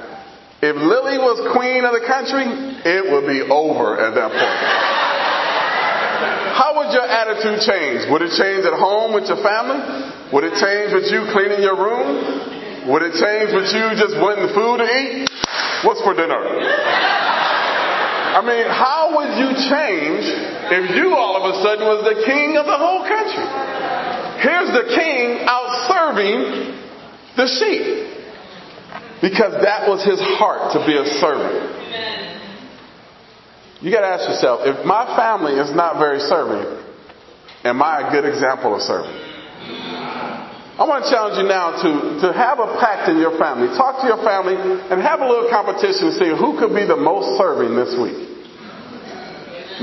If 0.63 0.77
Lily 0.79 1.19
was 1.19 1.43
queen 1.53 1.85
of 1.85 1.93
the 1.93 2.07
country, 2.07 2.47
it 2.87 3.03
would 3.11 3.27
be 3.27 3.43
over 3.45 4.01
at 4.01 4.15
that 4.15 4.31
point. 4.31 4.63
How 6.57 6.79
would 6.79 6.95
your 6.95 7.05
attitude 7.05 7.61
change? 7.67 8.09
Would 8.09 8.23
it 8.23 8.33
change 8.39 8.65
at 8.65 8.73
home 8.79 9.13
with 9.13 9.27
your 9.29 9.43
family? 9.43 9.83
Would 10.33 10.45
it 10.45 10.57
change 10.57 10.95
with 10.95 11.11
you 11.11 11.29
cleaning 11.35 11.61
your 11.61 11.77
room? 11.77 12.89
Would 12.89 13.03
it 13.03 13.19
change 13.19 13.53
with 13.53 13.69
you 13.75 13.85
just 13.99 14.17
wanting 14.17 14.49
food 14.55 14.81
to 14.81 14.87
eat? 14.89 15.29
What's 15.85 16.01
for 16.01 16.15
dinner? 16.15 16.39
I 18.33 18.41
mean, 18.41 18.65
how 18.71 19.13
would 19.19 19.37
you 19.37 19.51
change 19.69 20.25
if 20.73 20.97
you 20.97 21.13
all 21.13 21.43
of 21.43 21.45
a 21.53 21.55
sudden 21.61 21.85
was 21.85 22.07
the 22.07 22.25
king 22.25 22.57
of 22.57 22.65
the 22.65 22.79
whole 22.79 23.05
country? 23.05 23.45
Here's 24.43 24.75
the 24.75 24.91
king 24.95 25.47
out 25.47 25.87
serving 25.87 26.75
the 27.39 27.47
sheep. 27.47 28.11
Because 29.23 29.55
that 29.63 29.87
was 29.87 30.03
his 30.03 30.19
heart 30.19 30.75
to 30.75 30.83
be 30.83 30.99
a 30.99 31.07
servant. 31.23 31.79
You 33.79 33.91
gotta 33.95 34.11
ask 34.11 34.27
yourself, 34.27 34.67
if 34.67 34.85
my 34.85 35.07
family 35.15 35.55
is 35.55 35.71
not 35.71 35.99
very 35.99 36.19
serving, 36.19 36.67
am 37.63 37.83
I 37.83 38.09
a 38.09 38.11
good 38.11 38.27
example 38.27 38.75
of 38.75 38.83
serving? 38.83 39.15
I 40.73 40.83
want 40.91 41.07
to 41.07 41.11
challenge 41.11 41.39
you 41.39 41.47
now 41.47 41.79
to, 41.79 41.91
to 42.27 42.29
have 42.35 42.59
a 42.59 42.79
pact 42.83 43.07
in 43.11 43.19
your 43.23 43.39
family. 43.39 43.71
Talk 43.79 44.03
to 44.03 44.07
your 44.11 44.19
family 44.27 44.59
and 44.59 44.99
have 44.99 45.23
a 45.23 45.27
little 45.27 45.51
competition 45.51 46.11
to 46.11 46.15
see 46.19 46.31
who 46.35 46.59
could 46.59 46.75
be 46.75 46.83
the 46.83 46.99
most 46.99 47.39
serving 47.39 47.79
this 47.79 47.95
week. 47.95 48.19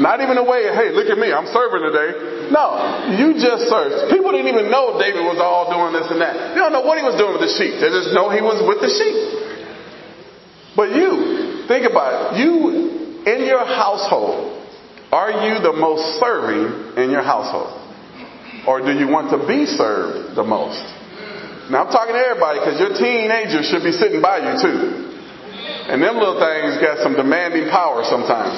Not 0.03 0.19
even 0.19 0.35
a 0.35 0.43
way, 0.43 0.67
hey, 0.67 0.91
look 0.91 1.07
at 1.07 1.15
me, 1.15 1.31
I'm 1.31 1.47
serving 1.47 1.83
today. 1.91 2.38
No, 2.49 3.13
you 3.13 3.37
just 3.37 3.69
served. 3.69 4.09
People 4.09 4.33
didn't 4.33 4.49
even 4.49 4.69
know 4.73 4.97
David 4.97 5.21
was 5.21 5.37
all 5.37 5.69
doing 5.69 5.93
this 5.93 6.09
and 6.09 6.21
that. 6.21 6.57
They 6.57 6.59
don't 6.59 6.73
know 6.73 6.81
what 6.81 6.97
he 6.97 7.05
was 7.05 7.15
doing 7.15 7.37
with 7.37 7.45
the 7.45 7.53
sheep. 7.53 7.77
They 7.77 7.93
just 7.93 8.09
know 8.13 8.33
he 8.33 8.41
was 8.41 8.57
with 8.65 8.81
the 8.81 8.89
sheep. 8.89 9.17
But 10.73 10.95
you, 10.95 11.65
think 11.69 11.85
about 11.85 12.33
it. 12.33 12.41
You, 12.41 13.21
in 13.25 13.45
your 13.45 13.65
household, 13.65 14.59
are 15.11 15.49
you 15.49 15.61
the 15.61 15.73
most 15.73 16.19
serving 16.21 16.97
in 16.97 17.09
your 17.09 17.23
household? 17.23 17.73
Or 18.65 18.81
do 18.81 18.93
you 18.93 19.07
want 19.07 19.29
to 19.33 19.45
be 19.45 19.65
served 19.65 20.35
the 20.35 20.43
most? 20.43 20.81
Now 21.69 21.85
I'm 21.85 21.91
talking 21.93 22.13
to 22.13 22.21
everybody 22.21 22.59
because 22.61 22.77
your 22.81 22.93
teenagers 22.97 23.69
should 23.69 23.85
be 23.85 23.93
sitting 23.93 24.21
by 24.21 24.41
you 24.41 24.53
too. 24.57 25.09
And 25.89 26.01
them 26.01 26.17
little 26.17 26.37
things 26.37 26.77
got 26.81 27.01
some 27.01 27.13
demanding 27.13 27.69
power 27.69 28.05
sometimes. 28.05 28.57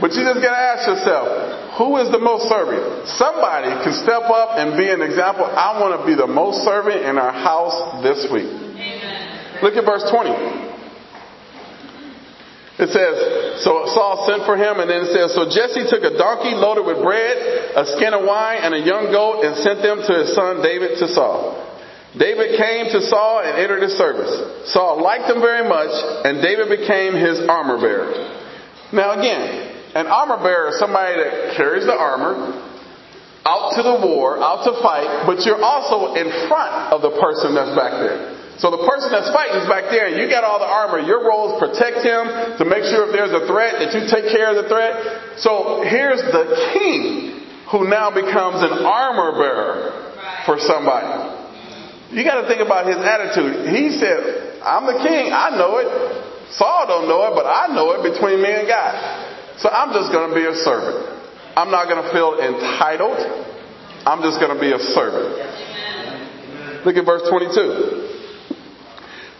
But 0.00 0.12
you 0.12 0.20
just 0.20 0.40
gotta 0.44 0.60
ask 0.76 0.84
yourself, 0.84 1.55
who 1.76 2.00
is 2.00 2.08
the 2.10 2.18
most 2.18 2.48
servant? 2.48 3.08
Somebody 3.20 3.68
can 3.84 3.92
step 4.00 4.24
up 4.32 4.56
and 4.56 4.76
be 4.80 4.88
an 4.88 5.04
example. 5.04 5.44
I 5.44 5.76
want 5.76 6.00
to 6.00 6.02
be 6.08 6.16
the 6.16 6.26
most 6.26 6.64
servant 6.64 7.04
in 7.04 7.20
our 7.20 7.32
house 7.32 8.02
this 8.02 8.24
week. 8.32 8.48
Amen. 8.48 9.60
Look 9.60 9.76
at 9.76 9.84
verse 9.84 10.04
20. 10.08 10.66
It 12.76 12.92
says, 12.92 13.64
so 13.64 13.88
Saul 13.88 14.28
sent 14.28 14.44
for 14.44 14.52
him, 14.56 14.84
and 14.84 14.88
then 14.88 15.08
it 15.08 15.12
says, 15.16 15.32
so 15.32 15.48
Jesse 15.48 15.88
took 15.88 16.04
a 16.04 16.12
donkey 16.12 16.52
loaded 16.52 16.84
with 16.84 17.00
bread, 17.00 17.72
a 17.72 17.88
skin 17.96 18.12
of 18.12 18.20
wine, 18.28 18.60
and 18.60 18.76
a 18.76 18.80
young 18.84 19.08
goat, 19.08 19.48
and 19.48 19.56
sent 19.64 19.80
them 19.80 20.04
to 20.04 20.12
his 20.12 20.36
son 20.36 20.60
David 20.60 21.00
to 21.00 21.08
Saul. 21.08 21.56
David 22.16 22.60
came 22.60 22.92
to 22.92 23.00
Saul 23.08 23.40
and 23.44 23.56
entered 23.56 23.80
his 23.80 23.96
service. 23.96 24.72
Saul 24.72 25.00
liked 25.00 25.24
him 25.24 25.40
very 25.40 25.68
much, 25.68 25.92
and 26.24 26.44
David 26.44 26.68
became 26.68 27.16
his 27.16 27.40
armor 27.48 27.80
bearer. 27.80 28.12
Now 28.92 29.16
again, 29.16 29.65
an 29.96 30.06
armor 30.06 30.36
bearer 30.44 30.68
is 30.68 30.78
somebody 30.78 31.16
that 31.16 31.56
carries 31.56 31.88
the 31.88 31.96
armor 31.96 32.52
out 33.46 33.72
to 33.78 33.82
the 33.82 33.96
war, 34.04 34.36
out 34.36 34.66
to 34.68 34.74
fight, 34.82 35.24
but 35.24 35.40
you're 35.46 35.62
also 35.62 36.18
in 36.18 36.28
front 36.50 36.92
of 36.92 37.00
the 37.00 37.16
person 37.16 37.54
that's 37.56 37.72
back 37.72 37.96
there. 37.96 38.36
So 38.60 38.72
the 38.72 38.84
person 38.84 39.12
that's 39.12 39.32
fighting 39.32 39.56
is 39.62 39.68
back 39.68 39.88
there 39.88 40.08
and 40.12 40.20
you 40.20 40.28
got 40.28 40.44
all 40.44 40.58
the 40.58 40.68
armor. 40.68 41.00
Your 41.00 41.24
role 41.24 41.54
is 41.54 41.60
protect 41.60 42.04
him, 42.04 42.58
to 42.60 42.64
make 42.64 42.84
sure 42.88 43.08
if 43.08 43.12
there's 43.12 43.32
a 43.32 43.44
threat 43.48 43.80
that 43.80 43.92
you 43.96 44.04
take 44.08 44.32
care 44.32 44.52
of 44.52 44.60
the 44.60 44.68
threat. 44.68 45.40
So 45.40 45.84
here's 45.84 46.20
the 46.20 46.76
king 46.76 47.46
who 47.72 47.88
now 47.88 48.12
becomes 48.12 48.60
an 48.64 48.84
armor 48.84 49.32
bearer 49.38 50.44
for 50.44 50.58
somebody. 50.60 51.08
You 52.12 52.24
got 52.24 52.40
to 52.42 52.48
think 52.48 52.60
about 52.60 52.86
his 52.86 52.96
attitude. 52.96 53.72
He 53.72 53.96
said, 53.96 54.60
I'm 54.60 54.86
the 54.86 55.00
king. 55.04 55.32
I 55.32 55.56
know 55.56 55.78
it. 55.78 55.88
Saul 56.54 56.86
don't 56.86 57.08
know 57.08 57.26
it, 57.28 57.34
but 57.34 57.44
I 57.44 57.74
know 57.74 57.92
it 57.98 58.14
between 58.14 58.40
me 58.42 58.52
and 58.52 58.68
God. 58.68 58.94
So 59.58 59.68
I'm 59.68 59.92
just 59.92 60.12
going 60.12 60.28
to 60.30 60.34
be 60.36 60.44
a 60.44 60.54
servant. 60.64 61.16
I'm 61.56 61.70
not 61.70 61.88
going 61.88 62.04
to 62.04 62.10
feel 62.12 62.36
entitled. 62.36 63.16
I'm 64.04 64.20
just 64.20 64.38
going 64.38 64.52
to 64.52 64.60
be 64.60 64.70
a 64.72 64.78
servant. 64.92 66.84
Look 66.84 66.96
at 66.96 67.04
verse 67.04 67.24
22. 67.28 68.06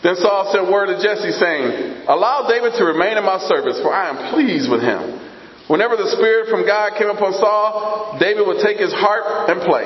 Then 0.02 0.16
Saul 0.16 0.50
sent 0.52 0.70
word 0.72 0.86
to 0.86 0.96
Jesse 1.02 1.32
saying, 1.36 2.06
Allow 2.08 2.48
David 2.48 2.72
to 2.78 2.84
remain 2.84 3.18
in 3.18 3.24
my 3.24 3.38
service, 3.46 3.78
for 3.82 3.92
I 3.92 4.08
am 4.08 4.32
pleased 4.32 4.70
with 4.70 4.80
him. 4.80 5.20
Whenever 5.68 5.96
the 5.96 6.08
Spirit 6.14 6.48
from 6.48 6.64
God 6.64 6.94
came 6.96 7.10
upon 7.10 7.34
Saul, 7.34 8.16
David 8.20 8.46
would 8.46 8.62
take 8.62 8.78
his 8.78 8.94
harp 8.94 9.50
and 9.50 9.60
play. 9.62 9.84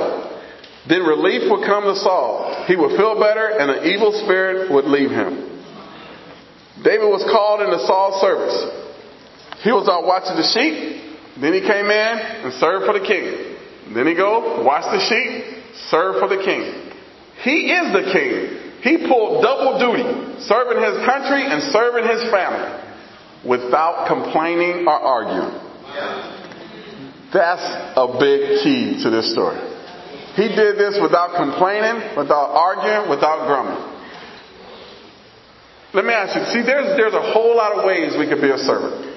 Then 0.88 1.04
relief 1.04 1.50
would 1.50 1.64
come 1.66 1.84
to 1.84 1.96
Saul. 1.96 2.64
He 2.68 2.76
would 2.76 2.96
feel 2.96 3.18
better 3.18 3.48
and 3.48 3.70
an 3.70 3.84
evil 3.88 4.12
spirit 4.24 4.70
would 4.70 4.84
leave 4.84 5.10
him. 5.10 5.64
David 6.84 7.08
was 7.08 7.24
called 7.28 7.60
into 7.60 7.78
Saul's 7.84 8.20
service. 8.20 8.56
He 9.62 9.72
was 9.72 9.88
out 9.88 10.06
watching 10.06 10.36
the 10.36 10.46
sheep. 10.46 11.40
Then 11.40 11.52
he 11.52 11.60
came 11.60 11.86
in 11.86 12.14
and 12.44 12.52
served 12.54 12.86
for 12.86 12.96
the 12.96 13.04
king. 13.04 13.94
Then 13.94 14.06
he 14.06 14.14
go, 14.14 14.62
watch 14.62 14.84
the 14.88 15.00
sheep, 15.04 15.64
serve 15.90 16.20
for 16.20 16.28
the 16.28 16.42
king. 16.42 16.92
He 17.42 17.72
is 17.72 17.92
the 17.92 18.12
king. 18.12 18.60
He 18.80 19.08
pulled 19.08 19.42
double 19.42 19.76
duty, 19.76 20.04
serving 20.44 20.80
his 20.80 21.04
country 21.04 21.44
and 21.44 21.62
serving 21.72 22.08
his 22.08 22.22
family 22.32 22.80
without 23.44 24.08
complaining 24.08 24.86
or 24.88 24.96
arguing. 24.96 25.52
That's 27.32 27.64
a 27.96 28.06
big 28.18 28.64
key 28.64 29.02
to 29.04 29.10
this 29.10 29.32
story. 29.32 29.60
He 30.36 30.48
did 30.48 30.78
this 30.78 30.98
without 31.00 31.36
complaining, 31.36 32.16
without 32.16 32.54
arguing, 32.56 33.10
without 33.10 33.46
grumbling. 33.46 33.90
Let 35.92 36.04
me 36.04 36.12
ask 36.12 36.38
you, 36.38 36.44
see, 36.54 36.62
there's, 36.64 36.96
there's 36.96 37.14
a 37.14 37.32
whole 37.32 37.56
lot 37.56 37.76
of 37.76 37.84
ways 37.84 38.14
we 38.16 38.28
could 38.28 38.40
be 38.40 38.50
a 38.50 38.58
servant. 38.58 39.09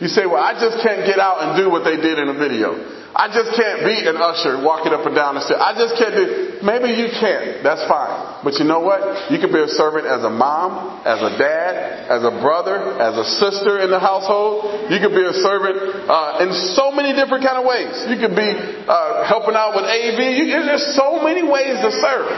You 0.00 0.08
say, 0.08 0.24
well, 0.24 0.40
I 0.40 0.56
just 0.56 0.80
can't 0.80 1.04
get 1.04 1.20
out 1.20 1.44
and 1.44 1.60
do 1.60 1.68
what 1.68 1.84
they 1.84 2.00
did 2.00 2.16
in 2.16 2.32
the 2.32 2.38
video. 2.40 2.72
I 3.12 3.28
just 3.28 3.52
can't 3.52 3.84
be 3.84 4.06
an 4.08 4.16
usher 4.16 4.56
walking 4.64 4.96
up 4.96 5.04
and 5.04 5.12
down 5.12 5.36
the 5.36 5.44
stairs. 5.44 5.60
I 5.60 5.76
just 5.76 5.98
can't 6.00 6.16
do. 6.16 6.24
Maybe 6.64 6.96
you 6.96 7.12
can. 7.12 7.60
That's 7.60 7.84
fine. 7.84 8.40
But 8.40 8.56
you 8.56 8.64
know 8.64 8.80
what? 8.80 9.28
You 9.28 9.36
can 9.36 9.52
be 9.52 9.60
a 9.60 9.68
servant 9.68 10.08
as 10.08 10.24
a 10.24 10.32
mom, 10.32 11.04
as 11.04 11.20
a 11.20 11.36
dad, 11.36 12.08
as 12.08 12.24
a 12.24 12.32
brother, 12.40 12.96
as 12.96 13.18
a 13.18 13.26
sister 13.44 13.84
in 13.84 13.92
the 13.92 14.00
household. 14.00 14.88
You 14.88 15.04
could 15.04 15.12
be 15.12 15.26
a 15.26 15.36
servant 15.36 16.08
uh, 16.08 16.48
in 16.48 16.54
so 16.72 16.94
many 16.94 17.12
different 17.12 17.44
kind 17.44 17.60
of 17.60 17.68
ways. 17.68 17.92
You 18.08 18.16
could 18.16 18.32
be 18.32 18.46
uh, 18.88 19.28
helping 19.28 19.58
out 19.58 19.76
with 19.76 19.84
AV. 19.84 20.20
You, 20.40 20.64
there's 20.64 20.96
so 20.96 21.20
many 21.20 21.44
ways 21.44 21.76
to 21.82 21.90
serve. 21.92 22.30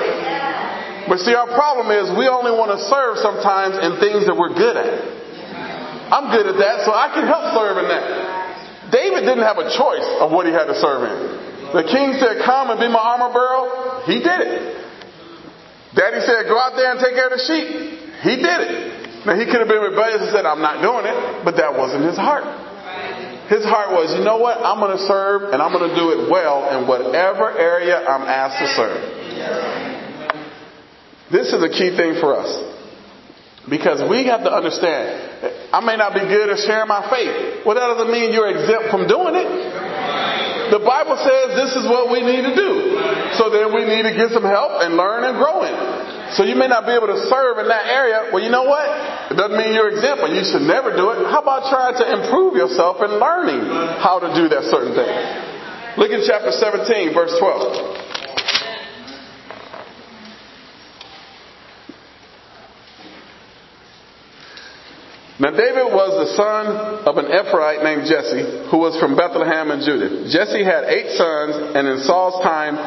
But 1.06 1.22
see, 1.22 1.36
our 1.36 1.52
problem 1.52 1.94
is 1.94 2.10
we 2.16 2.26
only 2.26 2.50
want 2.50 2.74
to 2.74 2.80
serve 2.90 3.22
sometimes 3.22 3.78
in 3.78 4.02
things 4.02 4.26
that 4.26 4.34
we're 4.34 4.56
good 4.56 4.74
at. 4.74 5.21
I'm 6.12 6.28
good 6.28 6.44
at 6.44 6.60
that, 6.60 6.84
so 6.84 6.92
I 6.92 7.08
can 7.16 7.24
help 7.24 7.56
serve 7.56 7.80
in 7.80 7.88
that. 7.88 8.04
David 8.92 9.24
didn't 9.24 9.48
have 9.48 9.56
a 9.56 9.72
choice 9.72 10.04
of 10.20 10.28
what 10.28 10.44
he 10.44 10.52
had 10.52 10.68
to 10.68 10.76
serve 10.76 11.08
in. 11.08 11.72
The 11.72 11.88
king 11.88 12.20
said, 12.20 12.44
Come 12.44 12.68
and 12.68 12.76
be 12.76 12.92
my 12.92 13.00
armor 13.00 13.32
bearer. 13.32 14.04
He 14.04 14.20
did 14.20 14.40
it. 14.44 14.76
Daddy 15.96 16.20
said, 16.20 16.44
Go 16.52 16.60
out 16.60 16.76
there 16.76 16.92
and 16.92 17.00
take 17.00 17.16
care 17.16 17.32
of 17.32 17.34
the 17.40 17.40
sheep. 17.40 17.68
He 18.28 18.36
did 18.36 18.60
it. 18.60 19.24
Now, 19.24 19.40
he 19.40 19.48
could 19.48 19.64
have 19.64 19.72
been 19.72 19.80
rebellious 19.80 20.20
and 20.20 20.30
said, 20.36 20.44
I'm 20.44 20.60
not 20.60 20.84
doing 20.84 21.08
it, 21.08 21.16
but 21.48 21.56
that 21.56 21.72
wasn't 21.72 22.04
his 22.04 22.20
heart. 22.20 22.44
His 23.48 23.64
heart 23.64 23.92
was, 23.96 24.12
you 24.12 24.24
know 24.24 24.36
what? 24.36 24.60
I'm 24.60 24.80
going 24.80 24.96
to 24.96 25.04
serve 25.08 25.52
and 25.52 25.62
I'm 25.64 25.72
going 25.72 25.88
to 25.88 25.96
do 25.96 26.12
it 26.12 26.28
well 26.28 26.76
in 26.76 26.88
whatever 26.88 27.56
area 27.56 28.04
I'm 28.04 28.28
asked 28.28 28.60
to 28.60 28.68
serve. 28.76 29.00
This 31.32 31.52
is 31.52 31.62
a 31.62 31.68
key 31.68 31.96
thing 31.96 32.20
for 32.20 32.36
us. 32.36 32.71
Because 33.70 34.02
we 34.10 34.26
have 34.26 34.42
to 34.42 34.50
understand, 34.50 35.70
I 35.70 35.78
may 35.86 35.94
not 35.94 36.14
be 36.14 36.20
good 36.26 36.50
at 36.50 36.58
sharing 36.66 36.90
my 36.90 37.06
faith. 37.06 37.62
Well, 37.62 37.78
that 37.78 37.86
doesn't 37.94 38.10
mean 38.10 38.34
you're 38.34 38.50
exempt 38.50 38.90
from 38.90 39.06
doing 39.06 39.38
it. 39.38 39.50
The 40.74 40.82
Bible 40.82 41.14
says 41.20 41.52
this 41.54 41.72
is 41.78 41.84
what 41.86 42.10
we 42.10 42.26
need 42.26 42.42
to 42.42 42.54
do. 42.56 42.72
So 43.38 43.54
then 43.54 43.70
we 43.70 43.86
need 43.86 44.02
to 44.08 44.14
get 44.16 44.34
some 44.34 44.42
help 44.42 44.82
and 44.82 44.96
learn 44.98 45.22
and 45.28 45.36
grow 45.38 45.62
in. 45.62 45.76
So 46.34 46.42
you 46.42 46.56
may 46.56 46.66
not 46.66 46.88
be 46.88 46.96
able 46.96 47.12
to 47.12 47.28
serve 47.28 47.60
in 47.60 47.68
that 47.68 47.86
area. 47.92 48.32
Well, 48.32 48.42
you 48.42 48.50
know 48.50 48.64
what? 48.64 48.88
It 49.30 49.36
doesn't 49.36 49.54
mean 49.54 49.76
you're 49.76 49.92
exempt 49.92 50.24
you 50.32 50.42
should 50.42 50.64
never 50.64 50.96
do 50.96 51.12
it. 51.12 51.28
How 51.28 51.44
about 51.44 51.68
trying 51.68 51.94
to 52.00 52.06
improve 52.18 52.56
yourself 52.56 52.98
in 53.04 53.20
learning 53.20 53.68
how 54.00 54.18
to 54.18 54.32
do 54.34 54.48
that 54.48 54.64
certain 54.72 54.96
thing? 54.96 55.12
Look 56.00 56.10
at 56.10 56.24
chapter 56.24 56.50
17, 56.50 57.12
verse 57.12 57.36
12. 57.38 58.01
Now 65.42 65.50
David 65.50 65.90
was 65.90 66.14
the 66.22 66.38
son 66.38 67.02
of 67.02 67.18
an 67.18 67.26
Ephrathite 67.26 67.82
named 67.82 68.06
Jesse, 68.06 68.70
who 68.70 68.78
was 68.78 68.94
from 69.02 69.18
Bethlehem 69.18 69.74
in 69.74 69.82
Judah. 69.82 70.30
Jesse 70.30 70.62
had 70.62 70.86
eight 70.86 71.18
sons, 71.18 71.74
and 71.74 71.82
in 71.82 71.98
Saul's 72.06 72.38
time 72.46 72.78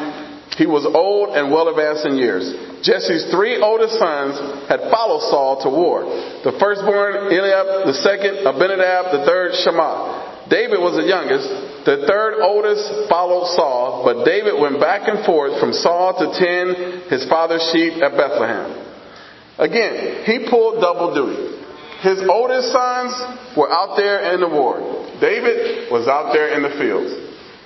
he 0.56 0.64
was 0.64 0.88
old 0.88 1.36
and 1.36 1.52
well 1.52 1.68
advanced 1.68 2.08
in 2.08 2.16
years. 2.16 2.48
Jesse's 2.80 3.28
three 3.28 3.60
oldest 3.60 4.00
sons 4.00 4.40
had 4.72 4.88
followed 4.88 5.28
Saul 5.28 5.60
to 5.64 5.68
war. 5.68 6.08
The 6.48 6.56
firstborn 6.56 7.28
Eliab, 7.28 7.92
the 7.92 7.98
second 8.00 8.48
Abinadab, 8.48 9.12
the 9.12 9.28
third 9.28 9.52
Shammah. 9.60 10.48
David 10.48 10.80
was 10.80 10.96
the 10.96 11.04
youngest. 11.04 11.84
The 11.84 12.08
third 12.08 12.40
oldest 12.40 13.12
followed 13.12 13.52
Saul, 13.52 14.00
but 14.00 14.24
David 14.24 14.56
went 14.56 14.80
back 14.80 15.04
and 15.12 15.28
forth 15.28 15.60
from 15.60 15.76
Saul 15.76 16.16
to 16.24 16.32
tend 16.32 17.12
his 17.12 17.28
father's 17.28 17.68
sheep 17.68 18.00
at 18.00 18.16
Bethlehem. 18.16 18.80
Again, 19.60 20.24
he 20.24 20.48
pulled 20.48 20.80
double 20.80 21.12
duty. 21.12 21.65
His 22.02 22.20
oldest 22.28 22.72
sons 22.72 23.12
were 23.56 23.72
out 23.72 23.96
there 23.96 24.34
in 24.34 24.40
the 24.40 24.48
war. 24.48 24.80
David 25.20 25.90
was 25.90 26.08
out 26.08 26.32
there 26.32 26.52
in 26.56 26.62
the 26.62 26.74
fields. 26.76 27.12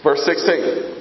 Verse 0.03 0.23
16. 0.25 1.01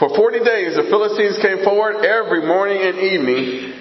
For 0.00 0.08
40 0.08 0.40
days 0.40 0.76
the 0.80 0.88
Philistines 0.88 1.36
came 1.44 1.62
forward 1.62 2.04
every 2.04 2.46
morning 2.46 2.80
and 2.80 2.96
evening 2.98 3.80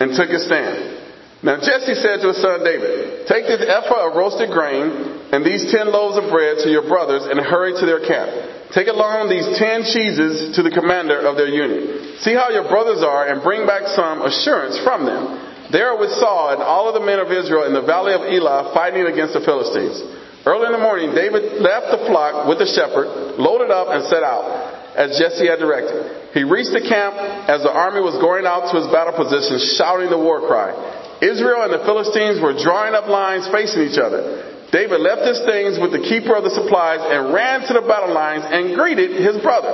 and 0.00 0.10
took 0.10 0.30
a 0.30 0.42
stand. 0.42 0.98
Now 1.42 1.58
Jesse 1.58 1.98
said 1.98 2.22
to 2.22 2.34
his 2.34 2.42
son 2.42 2.62
David, 2.62 3.26
Take 3.26 3.46
this 3.46 3.62
ephah 3.62 4.10
of 4.10 4.18
roasted 4.18 4.50
grain 4.50 5.30
and 5.34 5.46
these 5.46 5.70
ten 5.70 5.90
loaves 5.90 6.18
of 6.18 6.30
bread 6.30 6.58
to 6.62 6.68
your 6.70 6.86
brothers 6.86 7.26
and 7.26 7.38
hurry 7.38 7.74
to 7.78 7.86
their 7.86 8.02
camp. 8.02 8.30
Take 8.74 8.86
along 8.86 9.30
these 9.30 9.58
ten 9.58 9.82
cheeses 9.82 10.54
to 10.54 10.62
the 10.62 10.70
commander 10.70 11.18
of 11.26 11.34
their 11.34 11.50
unit. 11.50 12.22
See 12.22 12.34
how 12.34 12.50
your 12.50 12.66
brothers 12.70 13.02
are 13.02 13.26
and 13.26 13.42
bring 13.42 13.66
back 13.66 13.86
some 13.90 14.22
assurance 14.22 14.78
from 14.82 15.06
them. 15.06 15.41
There 15.72 15.96
with 15.96 16.12
Saul 16.20 16.52
and 16.52 16.60
all 16.60 16.84
of 16.84 16.92
the 16.92 17.00
men 17.00 17.16
of 17.16 17.32
Israel 17.32 17.64
in 17.64 17.72
the 17.72 17.80
valley 17.88 18.12
of 18.12 18.28
Elah 18.28 18.76
fighting 18.76 19.08
against 19.08 19.32
the 19.32 19.40
Philistines. 19.40 20.04
Early 20.44 20.68
in 20.68 20.76
the 20.76 20.84
morning, 20.84 21.16
David 21.16 21.64
left 21.64 21.88
the 21.88 22.04
flock 22.12 22.44
with 22.44 22.60
the 22.60 22.68
shepherd, 22.68 23.40
loaded 23.40 23.72
up, 23.72 23.88
and 23.88 24.04
set 24.04 24.20
out, 24.20 24.44
as 24.92 25.16
Jesse 25.16 25.48
had 25.48 25.64
directed. 25.64 26.36
He 26.36 26.44
reached 26.44 26.76
the 26.76 26.84
camp 26.84 27.16
as 27.48 27.64
the 27.64 27.72
army 27.72 28.04
was 28.04 28.20
going 28.20 28.44
out 28.44 28.68
to 28.68 28.84
its 28.84 28.90
battle 28.92 29.16
position, 29.16 29.56
shouting 29.80 30.12
the 30.12 30.20
war 30.20 30.44
cry. 30.44 30.76
Israel 31.24 31.64
and 31.64 31.72
the 31.72 31.86
Philistines 31.88 32.36
were 32.42 32.52
drawing 32.52 32.92
up 32.92 33.08
lines 33.08 33.48
facing 33.48 33.88
each 33.88 33.96
other. 33.96 34.44
David 34.76 35.00
left 35.00 35.24
his 35.24 35.40
things 35.48 35.80
with 35.80 35.96
the 35.96 36.04
keeper 36.04 36.36
of 36.36 36.44
the 36.44 36.52
supplies 36.52 37.00
and 37.00 37.32
ran 37.32 37.64
to 37.64 37.72
the 37.72 37.86
battle 37.86 38.12
lines 38.12 38.44
and 38.44 38.76
greeted 38.76 39.24
his 39.24 39.40
brother. 39.40 39.72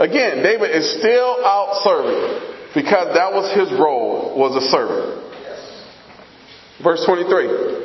Again, 0.00 0.42
David 0.42 0.74
is 0.74 0.98
still 0.98 1.38
out 1.44 1.78
serving 1.86 2.53
because 2.74 3.14
that 3.14 3.32
was 3.32 3.54
his 3.54 3.70
role, 3.78 4.34
was 4.36 4.58
a 4.58 4.66
servant. 4.68 5.22
Verse 6.82 7.04
23. 7.06 7.84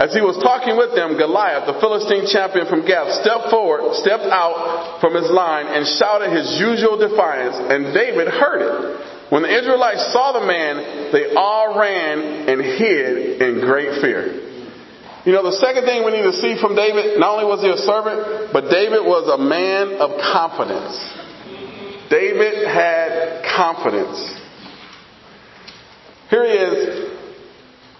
As 0.00 0.16
he 0.16 0.24
was 0.24 0.40
talking 0.40 0.80
with 0.80 0.96
them, 0.96 1.20
Goliath, 1.20 1.68
the 1.68 1.76
Philistine 1.76 2.24
champion 2.24 2.64
from 2.72 2.88
Gath, 2.88 3.20
stepped 3.20 3.52
forward, 3.52 3.92
stepped 4.00 4.24
out 4.32 4.96
from 5.02 5.12
his 5.12 5.28
line 5.28 5.68
and 5.68 5.84
shouted 5.84 6.32
his 6.32 6.56
usual 6.56 6.96
defiance, 6.96 7.60
and 7.60 7.92
David 7.92 8.32
heard 8.32 8.64
it. 8.64 8.74
When 9.28 9.44
the 9.44 9.52
Israelites 9.52 10.08
saw 10.08 10.32
the 10.32 10.46
man, 10.46 11.12
they 11.12 11.36
all 11.36 11.76
ran 11.76 12.48
and 12.48 12.64
hid 12.64 13.44
in 13.44 13.60
great 13.60 14.00
fear. 14.00 14.40
You 15.28 15.36
know, 15.36 15.44
the 15.44 15.60
second 15.60 15.84
thing 15.84 16.00
we 16.00 16.16
need 16.16 16.24
to 16.24 16.32
see 16.32 16.56
from 16.56 16.72
David, 16.72 17.20
not 17.20 17.36
only 17.36 17.44
was 17.44 17.60
he 17.60 17.68
a 17.68 17.76
servant, 17.76 18.56
but 18.56 18.72
David 18.72 19.04
was 19.04 19.28
a 19.28 19.36
man 19.36 20.00
of 20.00 20.16
confidence. 20.32 20.96
David 22.10 22.66
had 22.66 23.46
confidence. 23.56 24.18
Here 26.28 26.44
he 26.44 26.52
is. 26.52 27.10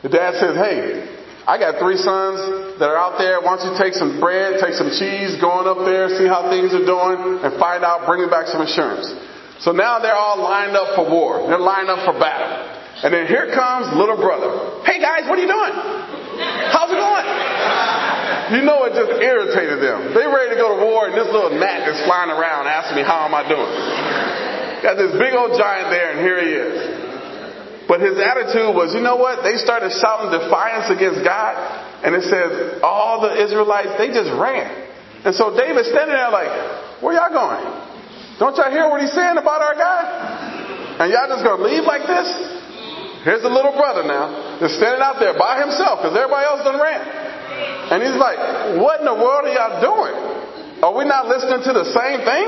The 0.03 0.09
dad 0.11 0.35
says, 0.43 0.57
Hey, 0.59 1.07
I 1.47 1.59
got 1.59 1.79
three 1.79 1.97
sons 1.97 2.79
that 2.79 2.89
are 2.91 2.99
out 2.99 3.19
there. 3.19 3.41
Why 3.41 3.57
don't 3.57 3.71
you 3.71 3.79
take 3.79 3.95
some 3.95 4.19
bread, 4.19 4.59
take 4.59 4.75
some 4.75 4.91
cheese, 4.91 5.39
go 5.41 5.51
on 5.51 5.71
up 5.71 5.87
there, 5.87 6.11
see 6.19 6.27
how 6.27 6.51
things 6.51 6.75
are 6.75 6.85
doing, 6.85 7.43
and 7.43 7.55
find 7.59 7.87
out, 7.87 8.07
bring 8.07 8.23
back 8.29 8.47
some 8.47 8.63
insurance. 8.63 9.07
So 9.63 9.73
now 9.73 9.99
they're 10.01 10.17
all 10.17 10.43
lined 10.43 10.75
up 10.75 10.97
for 10.97 11.07
war. 11.07 11.47
They're 11.47 11.59
lined 11.61 11.89
up 11.89 12.03
for 12.03 12.19
battle. 12.19 12.81
And 13.03 13.15
then 13.15 13.27
here 13.27 13.53
comes 13.55 13.95
little 13.97 14.17
brother. 14.17 14.83
Hey 14.85 15.01
guys, 15.01 15.29
what 15.29 15.39
are 15.39 15.43
you 15.43 15.49
doing? 15.49 15.75
How's 16.75 16.91
it 16.91 16.99
going? 16.99 17.27
You 18.51 18.67
know 18.67 18.83
it 18.83 18.99
just 18.99 19.15
irritated 19.23 19.79
them. 19.79 20.11
They 20.11 20.27
ready 20.27 20.51
to 20.55 20.59
go 20.59 20.75
to 20.75 20.79
war 20.83 21.07
and 21.07 21.15
this 21.15 21.31
little 21.31 21.55
gnat 21.55 21.87
is 21.87 22.03
flying 22.03 22.35
around 22.35 22.67
asking 22.67 22.99
me 22.99 23.07
how 23.07 23.23
am 23.23 23.31
I 23.31 23.47
doing. 23.47 23.73
Got 24.83 24.99
this 24.99 25.15
big 25.15 25.39
old 25.39 25.55
giant 25.55 25.95
there 25.95 26.11
and 26.11 26.19
here 26.19 26.39
he 26.43 26.51
is. 26.51 26.77
But 27.87 28.03
his 28.03 28.19
attitude 28.19 28.75
was, 28.75 28.91
you 28.91 29.03
know 29.03 29.15
what? 29.15 29.47
They 29.47 29.55
started 29.55 29.95
shouting 29.95 30.35
defiance 30.35 30.91
against 30.91 31.23
God 31.23 31.55
and 32.03 32.19
it 32.19 32.27
says 32.27 32.83
all 32.83 33.23
the 33.23 33.39
Israelites, 33.39 33.95
they 34.03 34.11
just 34.11 34.35
ran. 34.35 34.67
And 35.23 35.31
so 35.31 35.55
David's 35.55 35.87
standing 35.87 36.17
there 36.17 36.35
like, 36.35 36.51
where 36.99 37.15
y'all 37.15 37.31
going? 37.31 37.63
Don't 38.43 38.57
y'all 38.59 38.73
hear 38.73 38.89
what 38.91 38.99
he's 38.99 39.15
saying 39.15 39.39
about 39.39 39.63
our 39.63 39.79
God? 39.79 40.05
And 40.99 41.13
y'all 41.13 41.31
just 41.31 41.47
gonna 41.47 41.63
leave 41.63 41.85
like 41.87 42.03
this? 42.03 42.27
Here's 43.23 43.47
the 43.47 43.53
little 43.53 43.77
brother 43.77 44.03
now, 44.03 44.59
just 44.59 44.75
standing 44.81 45.05
out 45.05 45.21
there 45.21 45.37
by 45.37 45.61
himself 45.61 46.01
because 46.01 46.17
everybody 46.17 46.45
else 46.51 46.65
done 46.65 46.81
ran. 46.81 47.20
And 47.91 48.03
he's 48.03 48.17
like, 48.17 48.81
What 48.81 49.01
in 49.01 49.07
the 49.07 49.15
world 49.15 49.45
are 49.45 49.55
y'all 49.55 49.81
doing? 49.81 50.17
Are 50.83 50.95
we 50.97 51.05
not 51.05 51.29
listening 51.29 51.61
to 51.65 51.73
the 51.77 51.87
same 51.93 52.25
thing? 52.25 52.47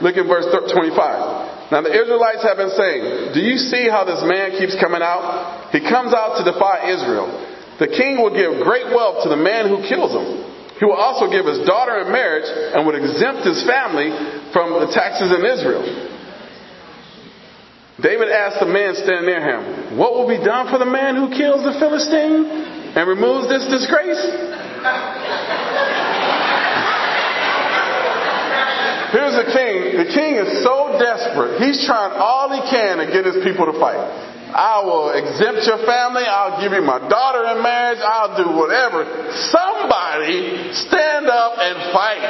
Look 0.00 0.16
at 0.16 0.28
verse 0.28 0.44
25. 0.52 1.72
Now 1.72 1.80
the 1.80 1.92
Israelites 1.92 2.44
have 2.44 2.60
been 2.60 2.72
saying, 2.76 3.32
Do 3.32 3.40
you 3.40 3.56
see 3.56 3.88
how 3.88 4.04
this 4.04 4.20
man 4.24 4.54
keeps 4.60 4.76
coming 4.76 5.00
out? 5.00 5.72
He 5.72 5.80
comes 5.80 6.12
out 6.12 6.36
to 6.38 6.42
defy 6.44 6.92
Israel. 6.92 7.32
The 7.80 7.88
king 7.88 8.20
will 8.20 8.32
give 8.32 8.60
great 8.64 8.88
wealth 8.92 9.24
to 9.24 9.28
the 9.28 9.40
man 9.40 9.68
who 9.68 9.84
kills 9.84 10.12
him. 10.12 10.46
He 10.80 10.84
will 10.84 10.96
also 10.96 11.28
give 11.28 11.48
his 11.48 11.64
daughter 11.64 12.04
in 12.04 12.12
marriage 12.12 12.48
and 12.48 12.84
would 12.84 12.96
exempt 12.96 13.48
his 13.48 13.64
family 13.64 14.12
from 14.52 14.80
the 14.80 14.92
taxes 14.92 15.32
in 15.32 15.40
Israel. 15.40 16.15
David 18.02 18.28
asked 18.28 18.60
the 18.60 18.68
man 18.68 18.94
standing 18.94 19.24
near 19.24 19.40
him, 19.40 19.96
What 19.96 20.12
will 20.12 20.28
be 20.28 20.36
done 20.36 20.68
for 20.68 20.76
the 20.76 20.84
man 20.84 21.16
who 21.16 21.32
kills 21.32 21.64
the 21.64 21.72
Philistine 21.80 22.44
and 22.92 23.08
removes 23.08 23.48
this 23.48 23.64
disgrace? 23.72 24.20
Here's 29.16 29.32
the 29.32 29.48
king. 29.48 29.96
The 29.96 30.12
king 30.12 30.36
is 30.36 30.60
so 30.60 31.00
desperate. 31.00 31.62
He's 31.64 31.86
trying 31.86 32.12
all 32.20 32.52
he 32.52 32.60
can 32.68 32.98
to 32.98 33.06
get 33.06 33.24
his 33.24 33.40
people 33.40 33.64
to 33.64 33.80
fight. 33.80 33.96
I 33.96 34.84
will 34.84 35.16
exempt 35.16 35.64
your 35.64 35.80
family. 35.88 36.24
I'll 36.28 36.60
give 36.60 36.72
you 36.72 36.82
my 36.82 36.98
daughter 37.08 37.48
in 37.56 37.62
marriage. 37.62 37.98
I'll 38.04 38.36
do 38.36 38.52
whatever. 38.60 39.04
Somebody 39.48 40.68
stand 40.72 41.28
up 41.28 41.56
and 41.56 41.92
fight. 41.96 42.20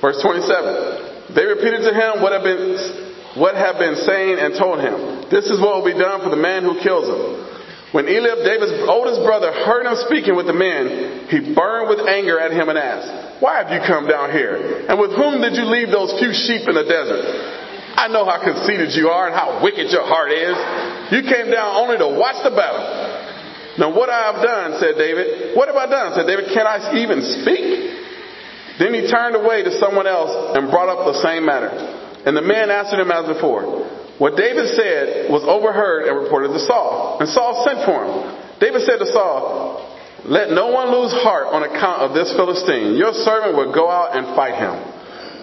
Verse 0.00 0.22
27. 0.22 1.07
They 1.34 1.44
repeated 1.44 1.84
to 1.84 1.92
him 1.92 2.22
what 2.22 2.32
had 2.32 2.44
been, 2.44 2.76
what 3.36 3.54
had 3.54 3.76
been 3.76 3.96
saying 3.96 4.38
and 4.40 4.56
told 4.56 4.80
him. 4.80 5.28
This 5.28 5.46
is 5.52 5.60
what 5.60 5.80
will 5.80 5.88
be 5.88 5.98
done 5.98 6.24
for 6.24 6.30
the 6.30 6.40
man 6.40 6.64
who 6.64 6.80
kills 6.80 7.04
him. 7.04 7.48
When 7.92 8.04
Eliab, 8.04 8.44
David's 8.44 8.84
oldest 8.84 9.24
brother, 9.24 9.48
heard 9.48 9.88
him 9.88 9.96
speaking 10.04 10.36
with 10.36 10.44
the 10.44 10.56
men, 10.56 11.24
he 11.32 11.40
burned 11.56 11.88
with 11.88 12.04
anger 12.04 12.36
at 12.36 12.52
him 12.52 12.68
and 12.68 12.76
asked, 12.76 13.40
Why 13.40 13.64
have 13.64 13.72
you 13.72 13.80
come 13.80 14.04
down 14.04 14.28
here? 14.32 14.84
And 14.88 15.00
with 15.00 15.16
whom 15.16 15.40
did 15.40 15.56
you 15.56 15.64
leave 15.64 15.88
those 15.88 16.12
few 16.20 16.32
sheep 16.36 16.68
in 16.68 16.76
the 16.76 16.84
desert? 16.84 17.24
I 17.96 18.06
know 18.12 18.28
how 18.28 18.44
conceited 18.44 18.92
you 18.92 19.08
are 19.08 19.26
and 19.26 19.34
how 19.34 19.64
wicked 19.64 19.88
your 19.88 20.04
heart 20.04 20.30
is. 20.30 20.54
You 21.10 21.24
came 21.24 21.50
down 21.50 21.80
only 21.80 21.96
to 21.96 22.08
watch 22.12 22.44
the 22.44 22.52
battle. 22.52 22.84
Now 23.80 23.94
what 23.94 24.10
I 24.10 24.32
have 24.32 24.40
done, 24.44 24.78
said 24.78 24.94
David. 25.00 25.56
What 25.56 25.68
have 25.68 25.76
I 25.76 25.86
done? 25.86 26.12
said 26.14 26.26
David. 26.26 26.52
Can 26.52 26.66
I 26.66 26.98
even 27.00 27.24
speak? 27.40 28.07
Then 28.78 28.94
he 28.94 29.10
turned 29.10 29.34
away 29.34 29.66
to 29.66 29.72
someone 29.78 30.06
else 30.06 30.56
and 30.56 30.70
brought 30.70 30.88
up 30.88 31.02
the 31.10 31.18
same 31.20 31.44
matter. 31.44 31.70
And 32.24 32.36
the 32.36 32.42
man 32.42 32.70
answered 32.70 33.02
him 33.02 33.10
as 33.10 33.26
before. 33.26 33.86
What 34.18 34.34
David 34.34 34.74
said 34.74 35.30
was 35.30 35.46
overheard 35.46 36.10
and 36.10 36.18
reported 36.18 36.54
to 36.54 36.60
Saul. 36.66 37.18
And 37.22 37.30
Saul 37.30 37.62
sent 37.62 37.86
for 37.86 37.98
him. 38.02 38.14
David 38.58 38.82
said 38.82 38.98
to 38.98 39.06
Saul, 39.14 39.82
Let 40.26 40.50
no 40.50 40.74
one 40.74 40.90
lose 40.90 41.14
heart 41.22 41.50
on 41.54 41.62
account 41.62 42.02
of 42.02 42.14
this 42.14 42.34
Philistine. 42.34 42.98
Your 42.98 43.14
servant 43.14 43.54
will 43.54 43.70
go 43.70 43.86
out 43.86 44.18
and 44.18 44.34
fight 44.34 44.58
him. 44.58 44.74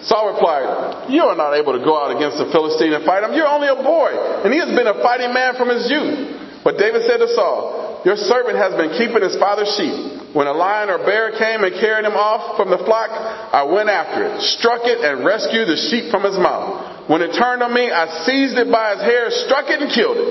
Saul 0.04 0.36
replied, 0.36 1.08
You 1.08 1.24
are 1.24 1.36
not 1.36 1.56
able 1.56 1.72
to 1.72 1.80
go 1.80 1.96
out 1.96 2.12
against 2.12 2.36
the 2.36 2.52
Philistine 2.52 2.92
and 2.92 3.04
fight 3.04 3.24
him. 3.24 3.32
You're 3.32 3.48
only 3.48 3.68
a 3.68 3.80
boy, 3.80 4.12
and 4.44 4.52
he 4.52 4.60
has 4.60 4.68
been 4.68 4.86
a 4.86 5.00
fighting 5.00 5.32
man 5.32 5.56
from 5.56 5.72
his 5.72 5.88
youth. 5.88 6.60
But 6.60 6.76
David 6.76 7.08
said 7.08 7.18
to 7.24 7.28
Saul, 7.32 8.04
Your 8.04 8.16
servant 8.16 8.60
has 8.60 8.76
been 8.76 8.92
keeping 9.00 9.24
his 9.24 9.40
father's 9.40 9.72
sheep. 9.72 10.15
When 10.36 10.44
a 10.44 10.52
lion 10.52 10.92
or 10.92 11.00
bear 11.00 11.32
came 11.32 11.64
and 11.64 11.72
carried 11.80 12.04
him 12.04 12.12
off 12.12 12.60
from 12.60 12.68
the 12.68 12.76
flock, 12.84 13.08
I 13.08 13.64
went 13.64 13.88
after 13.88 14.20
it, 14.20 14.36
struck 14.60 14.84
it, 14.84 15.00
and 15.00 15.24
rescued 15.24 15.64
the 15.64 15.80
sheep 15.88 16.12
from 16.12 16.28
his 16.28 16.36
mouth. 16.36 17.08
When 17.08 17.24
it 17.24 17.32
turned 17.32 17.64
on 17.64 17.72
me, 17.72 17.88
I 17.88 18.04
seized 18.28 18.60
it 18.60 18.68
by 18.68 18.92
its 18.92 19.00
hair, 19.00 19.32
struck 19.48 19.72
it, 19.72 19.80
and 19.80 19.88
killed 19.88 20.20
it. 20.20 20.28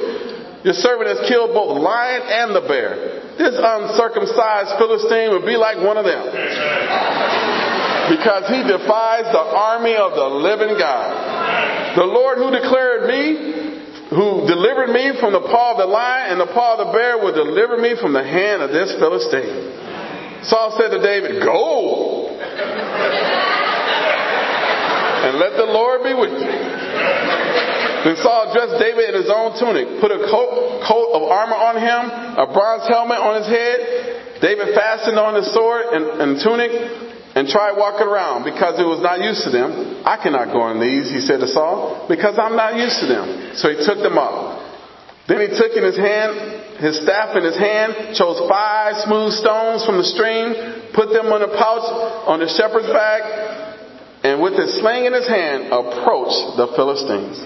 Your 0.61 0.77
servant 0.77 1.09
has 1.09 1.25
killed 1.25 1.57
both 1.57 1.73
the 1.73 1.81
lion 1.81 2.21
and 2.21 2.53
the 2.53 2.61
bear. 2.69 2.93
This 3.33 3.57
uncircumcised 3.57 4.77
Philistine 4.77 5.33
would 5.33 5.49
be 5.49 5.57
like 5.57 5.81
one 5.81 5.97
of 5.97 6.05
them. 6.05 6.21
Because 8.13 8.45
he 8.45 8.61
defies 8.61 9.25
the 9.33 9.41
army 9.41 9.97
of 9.97 10.13
the 10.13 10.29
living 10.37 10.77
God. 10.77 11.97
The 11.97 12.05
Lord 12.05 12.37
who 12.37 12.53
declared 12.53 13.09
me, 13.09 14.13
who 14.13 14.45
delivered 14.45 14.93
me 14.93 15.17
from 15.17 15.33
the 15.33 15.41
paw 15.49 15.73
of 15.73 15.81
the 15.81 15.89
lion 15.89 16.37
and 16.37 16.37
the 16.37 16.53
paw 16.53 16.77
of 16.77 16.85
the 16.85 16.93
bear 16.93 17.17
will 17.17 17.33
deliver 17.33 17.81
me 17.81 17.97
from 17.97 18.13
the 18.13 18.21
hand 18.21 18.61
of 18.61 18.69
this 18.69 18.93
Philistine. 19.01 19.84
Saul 20.47 20.77
said 20.77 20.89
to 20.89 21.01
David, 21.01 21.41
Go! 21.41 22.29
And 25.25 25.39
let 25.41 25.57
the 25.57 25.65
Lord 25.65 26.03
be 26.03 26.13
with 26.13 26.37
you. 26.37 26.53
Then 28.05 28.15
Saul 28.21 28.53
dressed 28.53 28.77
David 28.77 29.09
in 29.09 29.15
his 29.25 29.31
own 29.33 29.57
tunic, 29.57 29.99
put 29.99 30.13
a 30.13 30.29
coat, 30.29 30.85
coat 30.85 31.09
of 31.17 31.23
armor 31.25 31.57
on 31.57 31.75
him, 31.81 32.37
a 32.37 32.45
bronze 32.53 32.85
helmet 32.85 33.17
on 33.17 33.41
his 33.41 33.49
head. 33.49 34.37
David 34.45 34.75
fastened 34.77 35.17
on 35.17 35.33
his 35.33 35.49
sword 35.51 35.89
and, 35.89 36.05
and 36.21 36.29
tunic 36.37 36.69
and 37.33 37.49
tried 37.49 37.73
walking 37.73 38.05
around 38.05 38.45
because 38.45 38.79
it 38.79 38.85
was 38.85 39.01
not 39.01 39.19
used 39.19 39.43
to 39.43 39.49
them. 39.49 40.05
I 40.05 40.21
cannot 40.21 40.53
go 40.53 40.61
on 40.61 40.79
these, 40.79 41.09
he 41.09 41.19
said 41.19 41.41
to 41.41 41.47
Saul, 41.47 42.05
because 42.07 42.37
I'm 42.37 42.55
not 42.55 42.77
used 42.77 43.01
to 43.01 43.07
them. 43.07 43.57
So 43.57 43.73
he 43.73 43.81
took 43.81 43.97
them 44.05 44.21
off. 44.21 44.54
Then 45.27 45.41
he 45.41 45.49
took 45.57 45.73
in 45.73 45.83
his 45.83 45.97
hand, 45.97 46.77
his 46.77 47.01
staff 47.01 47.35
in 47.35 47.43
his 47.43 47.57
hand, 47.57 48.15
chose 48.15 48.37
five 48.47 49.01
smooth 49.09 49.33
stones 49.33 49.83
from 49.83 49.97
the 49.97 50.05
stream, 50.05 50.53
put 50.93 51.09
them 51.09 51.33
on 51.33 51.41
a 51.41 51.49
pouch 51.49 51.87
on 52.29 52.39
the 52.39 52.47
shepherd's 52.47 52.93
bag, 52.93 53.21
and 54.23 54.41
with 54.41 54.53
his 54.53 54.77
sling 54.77 55.05
in 55.05 55.13
his 55.13 55.27
hand, 55.27 55.73
approached 55.73 56.57
the 56.57 56.69
Philistines. 56.77 57.41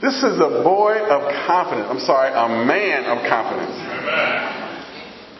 This 0.00 0.16
is 0.24 0.40
a 0.40 0.64
boy 0.64 0.96
of 0.96 1.28
confidence. 1.44 1.88
I'm 1.92 2.00
sorry, 2.00 2.32
a 2.32 2.48
man 2.64 3.04
of 3.04 3.24
confidence. 3.28 3.76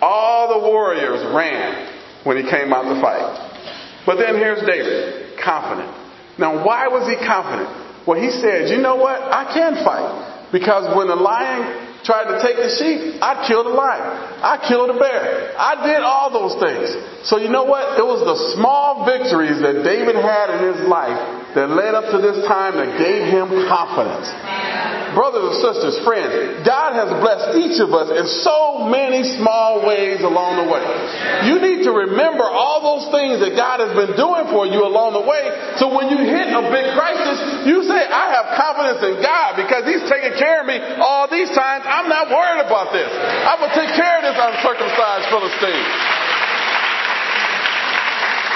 All 0.01 0.61
the 0.61 0.68
warriors 0.68 1.25
ran 1.35 1.88
when 2.25 2.37
he 2.37 2.44
came 2.44 2.73
out 2.73 2.85
to 2.92 3.01
fight. 3.01 4.05
But 4.05 4.16
then 4.16 4.37
here's 4.37 4.61
David, 4.66 5.38
confident. 5.42 5.88
Now, 6.38 6.64
why 6.64 6.88
was 6.88 7.09
he 7.09 7.16
confident? 7.25 8.07
Well, 8.07 8.20
he 8.20 8.31
said, 8.31 8.68
you 8.68 8.79
know 8.79 8.97
what? 8.97 9.20
I 9.20 9.53
can 9.53 9.85
fight. 9.85 10.34
Because 10.54 10.86
when 10.94 11.10
the 11.10 11.18
lion 11.18 11.98
tried 12.06 12.30
to 12.30 12.38
take 12.38 12.54
the 12.54 12.70
sheep, 12.78 13.18
I 13.18 13.42
killed 13.42 13.66
a 13.66 13.74
lion. 13.74 14.06
I 14.38 14.62
killed 14.62 14.86
a 14.86 14.94
bear. 14.94 15.50
I 15.58 15.82
did 15.82 15.98
all 16.06 16.30
those 16.30 16.54
things. 16.62 16.94
So 17.26 17.42
you 17.42 17.50
know 17.50 17.64
what? 17.66 17.98
It 17.98 18.06
was 18.06 18.22
the 18.22 18.54
small 18.54 19.02
victories 19.02 19.58
that 19.58 19.82
David 19.82 20.14
had 20.14 20.54
in 20.54 20.78
his 20.78 20.86
life 20.86 21.18
that 21.58 21.74
led 21.74 21.98
up 21.98 22.06
to 22.14 22.22
this 22.22 22.46
time 22.46 22.78
that 22.78 22.94
gave 23.02 23.26
him 23.34 23.50
confidence. 23.66 24.30
Brothers 25.14 25.55
and 25.55 25.57
sisters, 25.62 25.94
friends, 26.07 26.62
God 26.66 26.94
has 26.98 27.09
blessed 27.22 27.59
each 27.59 27.79
of 27.81 27.94
us 27.94 28.11
in 28.11 28.27
so 28.46 28.87
many 28.87 29.22
small 29.38 29.87
ways 29.87 30.22
along 30.22 30.62
the 30.62 30.68
way. 30.68 30.85
You 31.48 31.59
need 31.59 31.87
to 31.87 31.92
remember 31.94 32.44
all 32.44 32.83
those 32.83 33.11
things 33.14 33.40
that 33.42 33.55
God 33.57 33.81
has 33.81 33.94
been 33.94 34.14
doing 34.18 34.50
for 34.53 34.66
you 34.66 34.85
along 34.85 35.16
the 35.16 35.24
way. 35.24 35.42
So 35.81 35.90
when 35.90 36.11
you 36.12 36.20
hit 36.20 36.50
a 36.53 36.62
big 36.68 36.92
crisis, 36.92 37.66
you 37.66 37.83
say, 37.87 38.00
I 38.05 38.35
have 38.37 38.46
confidence 38.59 39.00
in 39.03 39.22
God 39.24 39.57
because 39.59 39.88
He's 39.88 40.05
taking 40.07 40.37
care 40.37 40.62
of 40.62 40.66
me 40.68 40.77
all 41.00 41.27
these 41.31 41.48
times. 41.55 41.87
I'm 41.88 42.11
not 42.11 42.29
worried 42.29 42.62
about 42.66 42.92
this. 42.92 43.09
Going 43.64 43.72
to 43.72 43.81
take 43.81 43.96
care 43.96 44.20
of 44.20 44.29
this 44.29 44.37
uncircumcised 44.37 45.24
Philistine. 45.33 45.88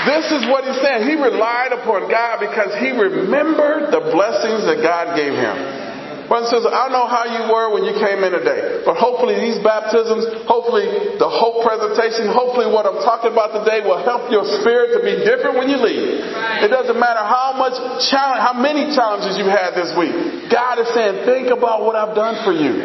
This 0.05 0.29
is 0.37 0.45
what 0.53 0.69
he's 0.69 0.77
saying. 0.85 1.09
He 1.09 1.17
relied 1.17 1.73
upon 1.73 2.11
God 2.11 2.45
because 2.45 2.77
he 2.77 2.93
remembered 2.93 3.89
the 3.89 4.13
blessings 4.13 4.69
that 4.69 4.85
God 4.85 5.17
gave 5.17 5.33
him. 5.33 5.88
Brothers 6.29 6.53
and 6.53 6.61
sisters, 6.61 6.77
I 6.77 6.93
know 6.93 7.09
how 7.09 7.25
you 7.25 7.49
were 7.49 7.73
when 7.73 7.89
you 7.89 7.97
came 7.97 8.21
in 8.21 8.37
today, 8.37 8.85
but 8.85 9.01
hopefully 9.01 9.41
these 9.41 9.57
baptisms, 9.65 10.45
hopefully 10.45 11.17
the 11.17 11.25
hope 11.25 11.65
presentation, 11.65 12.29
hopefully 12.29 12.69
what 12.69 12.85
I'm 12.85 13.01
talking 13.01 13.33
about 13.33 13.57
today 13.57 13.81
will 13.81 14.05
help 14.05 14.29
your 14.29 14.45
spirit 14.61 14.93
to 14.93 15.01
be 15.01 15.25
different 15.25 15.57
when 15.57 15.73
you 15.73 15.81
leave. 15.81 16.21
It 16.61 16.69
doesn't 16.69 17.01
matter 17.01 17.25
how 17.25 17.57
much 17.57 17.81
challenge, 18.13 18.45
how 18.45 18.53
many 18.53 18.93
challenges 18.93 19.41
you 19.41 19.49
had 19.49 19.73
this 19.73 19.97
week. 19.97 20.53
God 20.53 20.77
is 20.85 20.93
saying, 20.93 21.25
think 21.25 21.49
about 21.49 21.89
what 21.89 21.97
I've 21.97 22.13
done 22.13 22.45
for 22.45 22.53
you. 22.53 22.77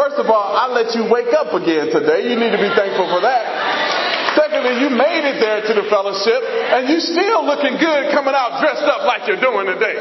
First 0.00 0.16
of 0.16 0.32
all, 0.32 0.56
I 0.56 0.72
let 0.72 0.96
you 0.96 1.04
wake 1.10 1.34
up 1.36 1.52
again 1.52 1.92
today. 1.92 2.32
You 2.32 2.36
need 2.40 2.54
to 2.56 2.62
be 2.62 2.72
thankful 2.72 3.12
for 3.12 3.20
that. 3.20 3.57
Secondly, 4.58 4.82
you 4.82 4.90
made 4.90 5.22
it 5.22 5.38
there 5.38 5.62
to 5.70 5.72
the 5.78 5.86
fellowship 5.86 6.42
and 6.42 6.90
you 6.90 6.98
still 6.98 7.46
looking 7.46 7.78
good 7.78 8.10
coming 8.10 8.34
out 8.34 8.58
dressed 8.58 8.82
up 8.82 9.06
like 9.06 9.22
you're 9.30 9.38
doing 9.38 9.70
today. 9.70 9.94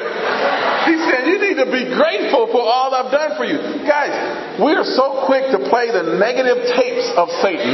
He 0.89 0.97
said, 1.05 1.29
you 1.29 1.37
need 1.37 1.61
to 1.61 1.69
be 1.69 1.85
grateful 1.93 2.49
for 2.49 2.65
all 2.65 2.89
I've 2.89 3.13
done 3.13 3.37
for 3.37 3.45
you. 3.45 3.85
Guys, 3.85 4.57
we 4.57 4.73
are 4.73 4.87
so 4.97 5.29
quick 5.29 5.53
to 5.53 5.61
play 5.69 5.93
the 5.93 6.17
negative 6.17 6.73
tapes 6.73 7.05
of 7.13 7.29
Satan 7.45 7.69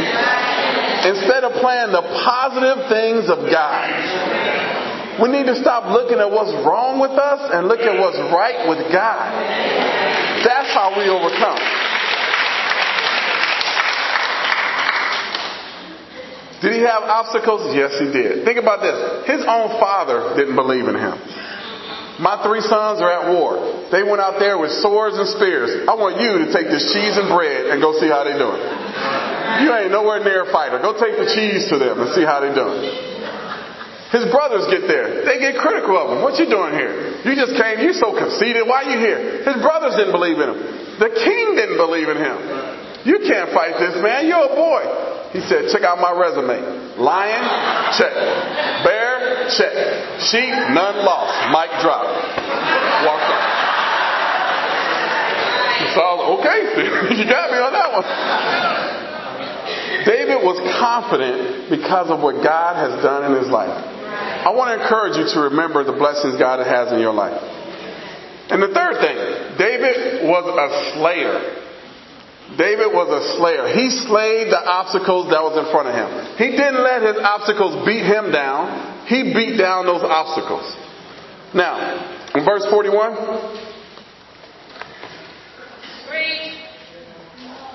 instead 1.08 1.48
of 1.48 1.56
playing 1.63 1.96
the 1.96 2.04
positive 2.28 2.91
things 2.91 3.32
of 3.32 3.48
God. 3.48 5.24
We 5.24 5.32
need 5.32 5.48
to 5.48 5.56
stop 5.63 5.88
looking 5.88 6.19
at 6.19 6.28
what's 6.28 6.52
wrong 6.67 7.00
with 7.00 7.15
us 7.15 7.48
and 7.56 7.72
look 7.72 7.80
at 7.80 7.96
what's 7.96 8.19
right 8.28 8.67
with 8.67 8.91
God. 8.91 9.32
That's 10.43 10.76
how 10.76 11.00
we 11.00 11.08
overcome. 11.08 11.83
Did 16.63 16.80
he 16.80 16.84
have 16.88 17.04
obstacles? 17.04 17.76
Yes, 17.76 17.99
he 17.99 18.08
did. 18.08 18.47
Think 18.47 18.56
about 18.56 18.80
this. 18.80 19.28
His 19.28 19.43
own 19.43 19.76
father 19.84 20.32
didn't 20.39 20.56
believe 20.56 20.88
in 20.88 20.95
him. 20.95 21.19
My 22.23 22.39
three 22.39 22.63
sons 22.63 23.04
are 23.04 23.12
at 23.12 23.36
war. 23.36 23.89
They 23.91 23.99
went 23.99 24.23
out 24.23 24.39
there 24.39 24.56
with 24.56 24.71
swords 24.80 25.19
and 25.19 25.28
spears. 25.28 25.89
I 25.89 25.97
want 25.99 26.23
you 26.23 26.45
to 26.45 26.47
take 26.56 26.71
this 26.71 26.88
cheese 26.95 27.19
and 27.19 27.28
bread 27.28 27.67
and 27.67 27.84
go 27.84 27.91
see 27.99 28.08
how 28.08 28.23
they 28.23 28.38
doing. 28.39 28.63
You 29.60 29.76
ain't 29.76 29.91
nowhere 29.91 30.23
near 30.23 30.47
a 30.47 30.49
fighter. 30.56 30.80
Go 30.80 30.95
take 30.95 31.19
the 31.19 31.28
cheese 31.28 31.67
to 31.67 31.76
them 31.76 31.99
and 31.99 32.15
see 32.15 32.23
how 32.23 32.39
they 32.39 32.56
doing. 32.56 32.80
His 34.15 34.30
brothers 34.30 34.69
get 34.69 34.86
there. 34.86 35.26
They 35.26 35.41
get 35.41 35.58
critical 35.58 35.99
of 35.99 36.15
him. 36.15 36.19
What 36.23 36.39
you 36.39 36.45
doing 36.45 36.78
here? 36.80 37.28
You 37.28 37.34
just 37.34 37.60
came. 37.60 37.82
You 37.84 37.91
so 37.97 38.13
conceited. 38.13 38.63
Why 38.69 38.88
you 38.88 39.02
here? 39.04 39.41
His 39.41 39.58
brothers 39.60 39.97
didn't 39.97 40.15
believe 40.15 40.38
in 40.38 40.47
him. 40.54 40.60
The 41.02 41.12
king 41.12 41.60
didn't 41.60 41.82
believe 41.82 42.08
in 42.08 42.21
him. 42.21 42.38
You 43.10 43.26
can't 43.26 43.52
fight 43.52 43.76
this 43.82 43.99
man. 43.99 44.30
You're 44.30 44.47
a 44.47 44.56
boy. 44.56 45.12
He 45.34 45.41
said, 45.41 45.65
check 45.74 45.82
out 45.82 45.98
my 45.98 46.13
resume. 46.13 46.62
Lion, 47.02 47.43
check. 47.98 48.13
Bear, 48.86 49.50
check. 49.50 49.74
Sheep, 50.30 50.54
none 50.78 51.02
lost. 51.02 51.34
Mic 51.50 51.74
drop. 51.82 52.06
Walked 53.02 53.34
off. 53.34 53.54
So 55.98 56.00
I 56.02 56.13
was, 56.13 56.22
okay, 56.38 56.60
you 57.17 57.26
got 57.26 57.50
me 57.50 57.58
on 57.58 57.74
that 57.74 57.89
one. 57.98 58.06
David 60.06 60.46
was 60.46 60.62
confident 60.78 61.69
because 61.69 62.10
of 62.10 62.22
what 62.22 62.43
God 62.43 62.76
has 62.78 63.02
done 63.02 63.34
in 63.34 63.41
his 63.41 63.50
life. 63.50 63.74
I 63.74 64.54
want 64.54 64.78
to 64.78 64.84
encourage 64.84 65.17
you 65.17 65.26
to 65.34 65.39
remember 65.50 65.84
the 65.84 65.93
blessings 65.93 66.38
God 66.38 66.62
has 66.62 66.91
in 66.93 67.00
your 67.00 67.13
life. 67.13 67.41
And 68.54 68.62
the 68.62 68.69
third 68.69 69.02
thing, 69.02 69.17
David 69.58 70.30
was 70.30 70.46
a 70.46 70.93
slayer. 70.93 71.62
David 72.58 72.94
was 72.94 73.10
a 73.10 73.22
slayer. 73.38 73.74
He 73.74 73.89
slayed 74.06 74.54
the 74.54 74.62
obstacles 74.62 75.34
that 75.34 75.42
was 75.42 75.58
in 75.58 75.66
front 75.74 75.89
of 75.89 75.96
him. 75.98 76.10
He 76.38 76.54
didn't 76.54 76.86
let 76.86 77.02
his 77.02 77.18
obstacles 77.18 77.82
beat 77.86 78.06
him 78.06 78.30
down. 78.30 79.06
He 79.10 79.34
beat 79.34 79.58
down 79.58 79.89
those 79.89 80.06
obstacles. 80.06 80.63
Now, 81.54 81.78
in 82.34 82.46
verse 82.46 82.66
41. 82.70 83.74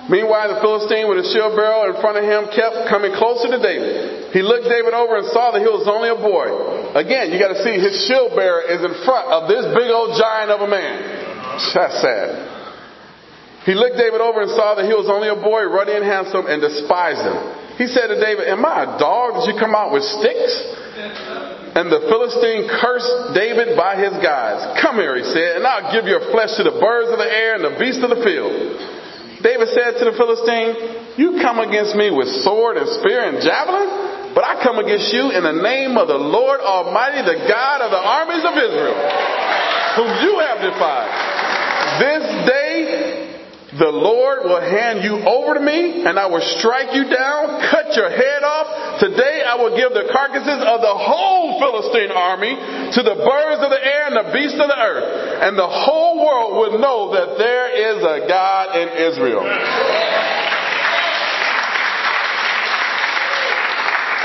Meanwhile, 0.09 0.57
the 0.57 0.59
Philistine 0.59 1.05
with 1.05 1.21
his 1.21 1.29
shield 1.29 1.53
bearer 1.53 1.93
in 1.93 2.01
front 2.01 2.17
of 2.17 2.25
him 2.25 2.49
kept 2.49 2.89
coming 2.89 3.13
closer 3.13 3.45
to 3.53 3.61
David. 3.61 4.33
He 4.33 4.41
looked 4.41 4.65
David 4.65 4.97
over 4.97 5.21
and 5.21 5.29
saw 5.29 5.53
that 5.53 5.61
he 5.61 5.69
was 5.69 5.85
only 5.85 6.09
a 6.09 6.17
boy. 6.17 6.49
Again, 6.97 7.29
you 7.29 7.37
got 7.37 7.53
to 7.53 7.61
see 7.61 7.77
his 7.77 8.09
shield 8.09 8.33
bearer 8.33 8.65
is 8.65 8.81
in 8.81 9.05
front 9.05 9.29
of 9.29 9.45
this 9.45 9.69
big 9.69 9.93
old 9.93 10.17
giant 10.17 10.49
of 10.49 10.65
a 10.65 10.69
man. 10.71 10.97
That's 11.77 12.01
sad. 12.01 12.48
He 13.69 13.77
looked 13.77 14.01
David 14.01 14.17
over 14.17 14.41
and 14.41 14.49
saw 14.49 14.73
that 14.81 14.89
he 14.89 14.97
was 14.97 15.05
only 15.05 15.29
a 15.29 15.37
boy, 15.37 15.69
ruddy 15.69 15.93
and 15.93 16.01
handsome, 16.01 16.49
and 16.49 16.57
despised 16.57 17.21
him. 17.21 17.37
He 17.77 17.85
said 17.85 18.09
to 18.09 18.17
David, 18.17 18.49
Am 18.49 18.65
I 18.65 18.81
a 18.81 18.97
dog 18.97 19.37
that 19.37 19.45
you 19.45 19.53
come 19.61 19.77
out 19.77 19.93
with 19.93 20.01
sticks? 20.01 20.57
And 21.77 21.85
the 21.93 22.01
Philistine 22.09 22.65
cursed 22.65 23.37
David 23.37 23.77
by 23.77 23.93
his 23.93 24.09
gods. 24.25 24.81
Come 24.81 24.97
here, 24.97 25.13
he 25.13 25.21
said, 25.21 25.61
and 25.61 25.69
I'll 25.69 25.93
give 25.93 26.09
your 26.09 26.33
flesh 26.33 26.57
to 26.57 26.65
the 26.65 26.81
birds 26.81 27.13
of 27.13 27.21
the 27.21 27.29
air 27.29 27.61
and 27.61 27.63
the 27.69 27.77
beasts 27.77 28.01
of 28.01 28.09
the 28.09 28.25
field. 28.25 28.49
David 29.45 29.69
said 29.69 30.01
to 30.01 30.05
the 30.09 30.17
Philistine, 30.17 31.21
You 31.21 31.37
come 31.37 31.61
against 31.61 31.93
me 31.93 32.09
with 32.09 32.25
sword 32.41 32.73
and 32.73 32.89
spear 32.89 33.21
and 33.21 33.37
javelin, 33.37 34.33
but 34.33 34.49
I 34.49 34.65
come 34.65 34.81
against 34.81 35.13
you 35.13 35.29
in 35.29 35.45
the 35.45 35.61
name 35.61 35.93
of 35.93 36.09
the 36.09 36.17
Lord 36.17 36.57
Almighty, 36.57 37.21
the 37.21 37.45
God 37.45 37.85
of 37.85 37.93
the 37.93 38.01
armies 38.01 38.41
of 38.49 38.57
Israel, 38.57 38.97
whom 39.93 40.09
you 40.25 40.41
have 40.41 40.57
defied. 40.57 41.13
This 42.01 42.25
day 42.49 43.28
the 43.77 43.93
Lord 43.93 44.49
will 44.49 44.65
hand 44.65 45.05
you 45.05 45.21
over 45.21 45.53
to 45.53 45.61
me, 45.61 46.01
and 46.01 46.17
I 46.17 46.25
will 46.25 46.41
strike 46.57 46.89
you 46.97 47.05
down, 47.05 47.61
cut 47.69 47.93
your 47.93 48.09
head 48.09 48.41
off. 48.41 48.97
Today 48.97 49.45
I 49.45 49.61
will 49.61 49.77
give 49.77 49.93
the 49.93 50.09
carcasses 50.09 50.57
of 50.65 50.81
the 50.81 50.95
whole 50.97 51.61
Philistine 51.61 52.09
army 52.09 52.49
to 52.49 53.01
the 53.05 53.13
birds 53.13 53.61
of 53.61 53.69
the 53.69 53.77
air 53.77 54.09
and 54.09 54.17
the 54.17 54.33
beasts 54.33 54.57
of 54.57 54.73
the 54.73 54.79
earth. 54.79 55.45
And 55.45 55.53
the 55.53 55.69
whole 55.69 56.17
world 56.17 56.57
will 56.57 56.81
know 56.81 57.13
that 57.13 57.37
there 57.37 57.69
is 57.69 58.01
a 58.01 58.25
God 58.25 58.73
in 58.73 58.89
Israel. 59.05 59.45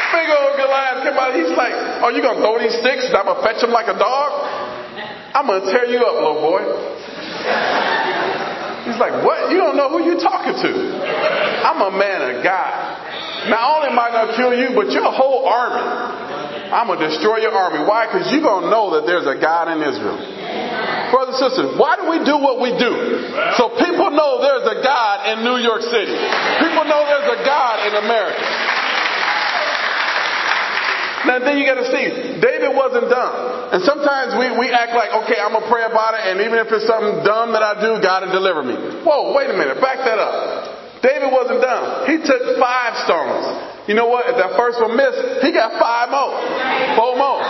Big 0.08 0.28
old 0.32 0.56
Goliath 0.56 1.04
came 1.04 1.20
out. 1.20 1.36
He's 1.36 1.52
like, 1.52 1.76
Are 2.00 2.12
you 2.16 2.24
going 2.24 2.40
to 2.40 2.42
throw 2.42 2.56
these 2.64 2.80
sticks 2.80 3.12
and 3.12 3.16
I'm 3.20 3.28
going 3.28 3.36
to 3.36 3.44
fetch 3.44 3.60
them 3.60 3.76
like 3.76 3.92
a 3.92 3.98
dog? 4.00 4.32
I'm 5.36 5.44
going 5.44 5.60
to 5.60 5.68
tear 5.68 5.84
you 5.84 6.00
up, 6.00 6.16
little 6.16 6.40
boy. 6.40 7.92
He's 8.84 9.00
like, 9.00 9.24
what? 9.24 9.50
You 9.50 9.58
don't 9.58 9.76
know 9.76 9.88
who 9.88 10.04
you're 10.04 10.20
talking 10.20 10.54
to. 10.54 10.72
I'm 11.64 11.80
a 11.80 11.92
man 11.96 12.36
of 12.36 12.44
God. 12.44 12.72
Not 13.48 13.76
only 13.76 13.88
am 13.92 13.98
I 13.98 14.08
going 14.12 14.28
to 14.28 14.36
kill 14.36 14.52
you, 14.52 14.76
but 14.76 14.92
your 14.92 15.08
whole 15.08 15.48
army. 15.48 15.84
I'm 16.72 16.88
going 16.88 17.00
to 17.00 17.08
destroy 17.08 17.44
your 17.44 17.52
army. 17.52 17.84
Why? 17.84 18.08
Because 18.08 18.32
you're 18.32 18.44
going 18.44 18.68
to 18.68 18.72
know 18.72 18.96
that 18.96 19.04
there's 19.04 19.28
a 19.28 19.36
God 19.36 19.68
in 19.72 19.84
Israel. 19.84 20.16
Brothers 21.12 21.38
and 21.38 21.42
sisters, 21.48 21.70
why 21.78 21.94
do 21.94 22.10
we 22.10 22.24
do 22.24 22.36
what 22.40 22.58
we 22.58 22.74
do? 22.74 22.92
So 23.60 23.70
people 23.78 24.10
know 24.10 24.42
there's 24.42 24.66
a 24.66 24.82
God 24.82 25.16
in 25.32 25.44
New 25.44 25.60
York 25.60 25.84
City. 25.86 26.16
People 26.58 26.84
know 26.88 27.00
there's 27.06 27.30
a 27.36 27.40
God 27.44 27.86
in 27.86 27.92
America. 28.04 28.63
Now 31.24 31.40
then 31.40 31.56
you 31.56 31.64
gotta 31.64 31.88
see, 31.88 32.38
David 32.40 32.76
wasn't 32.76 33.08
dumb. 33.08 33.34
And 33.72 33.80
sometimes 33.82 34.36
we, 34.36 34.52
we 34.60 34.68
act 34.68 34.92
like, 34.92 35.10
okay, 35.24 35.40
I'm 35.40 35.56
gonna 35.56 35.66
pray 35.72 35.84
about 35.88 36.14
it, 36.14 36.28
and 36.28 36.40
even 36.44 36.60
if 36.60 36.68
it's 36.68 36.86
something 36.86 37.24
dumb 37.24 37.56
that 37.56 37.64
I 37.64 37.80
do, 37.80 38.00
God 38.04 38.28
will 38.28 38.34
deliver 38.34 38.62
me. 38.62 38.76
Whoa, 39.02 39.32
wait 39.32 39.48
a 39.48 39.56
minute, 39.56 39.80
back 39.80 40.04
that 40.04 40.20
up. 40.20 41.02
David 41.04 41.32
wasn't 41.32 41.60
dumb. 41.60 42.08
He 42.08 42.16
took 42.24 42.56
five 42.56 42.96
stones. 43.04 43.44
You 43.88 43.92
know 43.92 44.08
what? 44.08 44.24
If 44.24 44.36
that 44.40 44.56
first 44.56 44.80
one 44.80 44.96
missed, 44.96 45.44
he 45.44 45.52
got 45.52 45.76
five 45.76 46.08
more. 46.08 46.32
Four 46.96 47.12
more. 47.20 47.44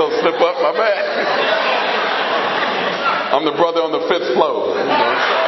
Little 0.00 0.16
slip 0.24 0.40
up, 0.40 0.56
my 0.64 0.72
bad. 0.72 1.02
I'm 3.36 3.44
the 3.44 3.52
brother 3.52 3.82
on 3.84 3.92
the 3.92 4.08
fifth 4.08 4.32
floor. 4.32 4.72
You 4.74 4.84
know, 4.86 5.39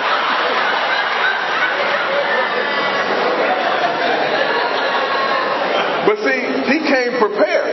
But 6.12 6.29
see, 6.29 6.44
he 6.68 6.79
came 6.85 7.16
prepared. 7.16 7.72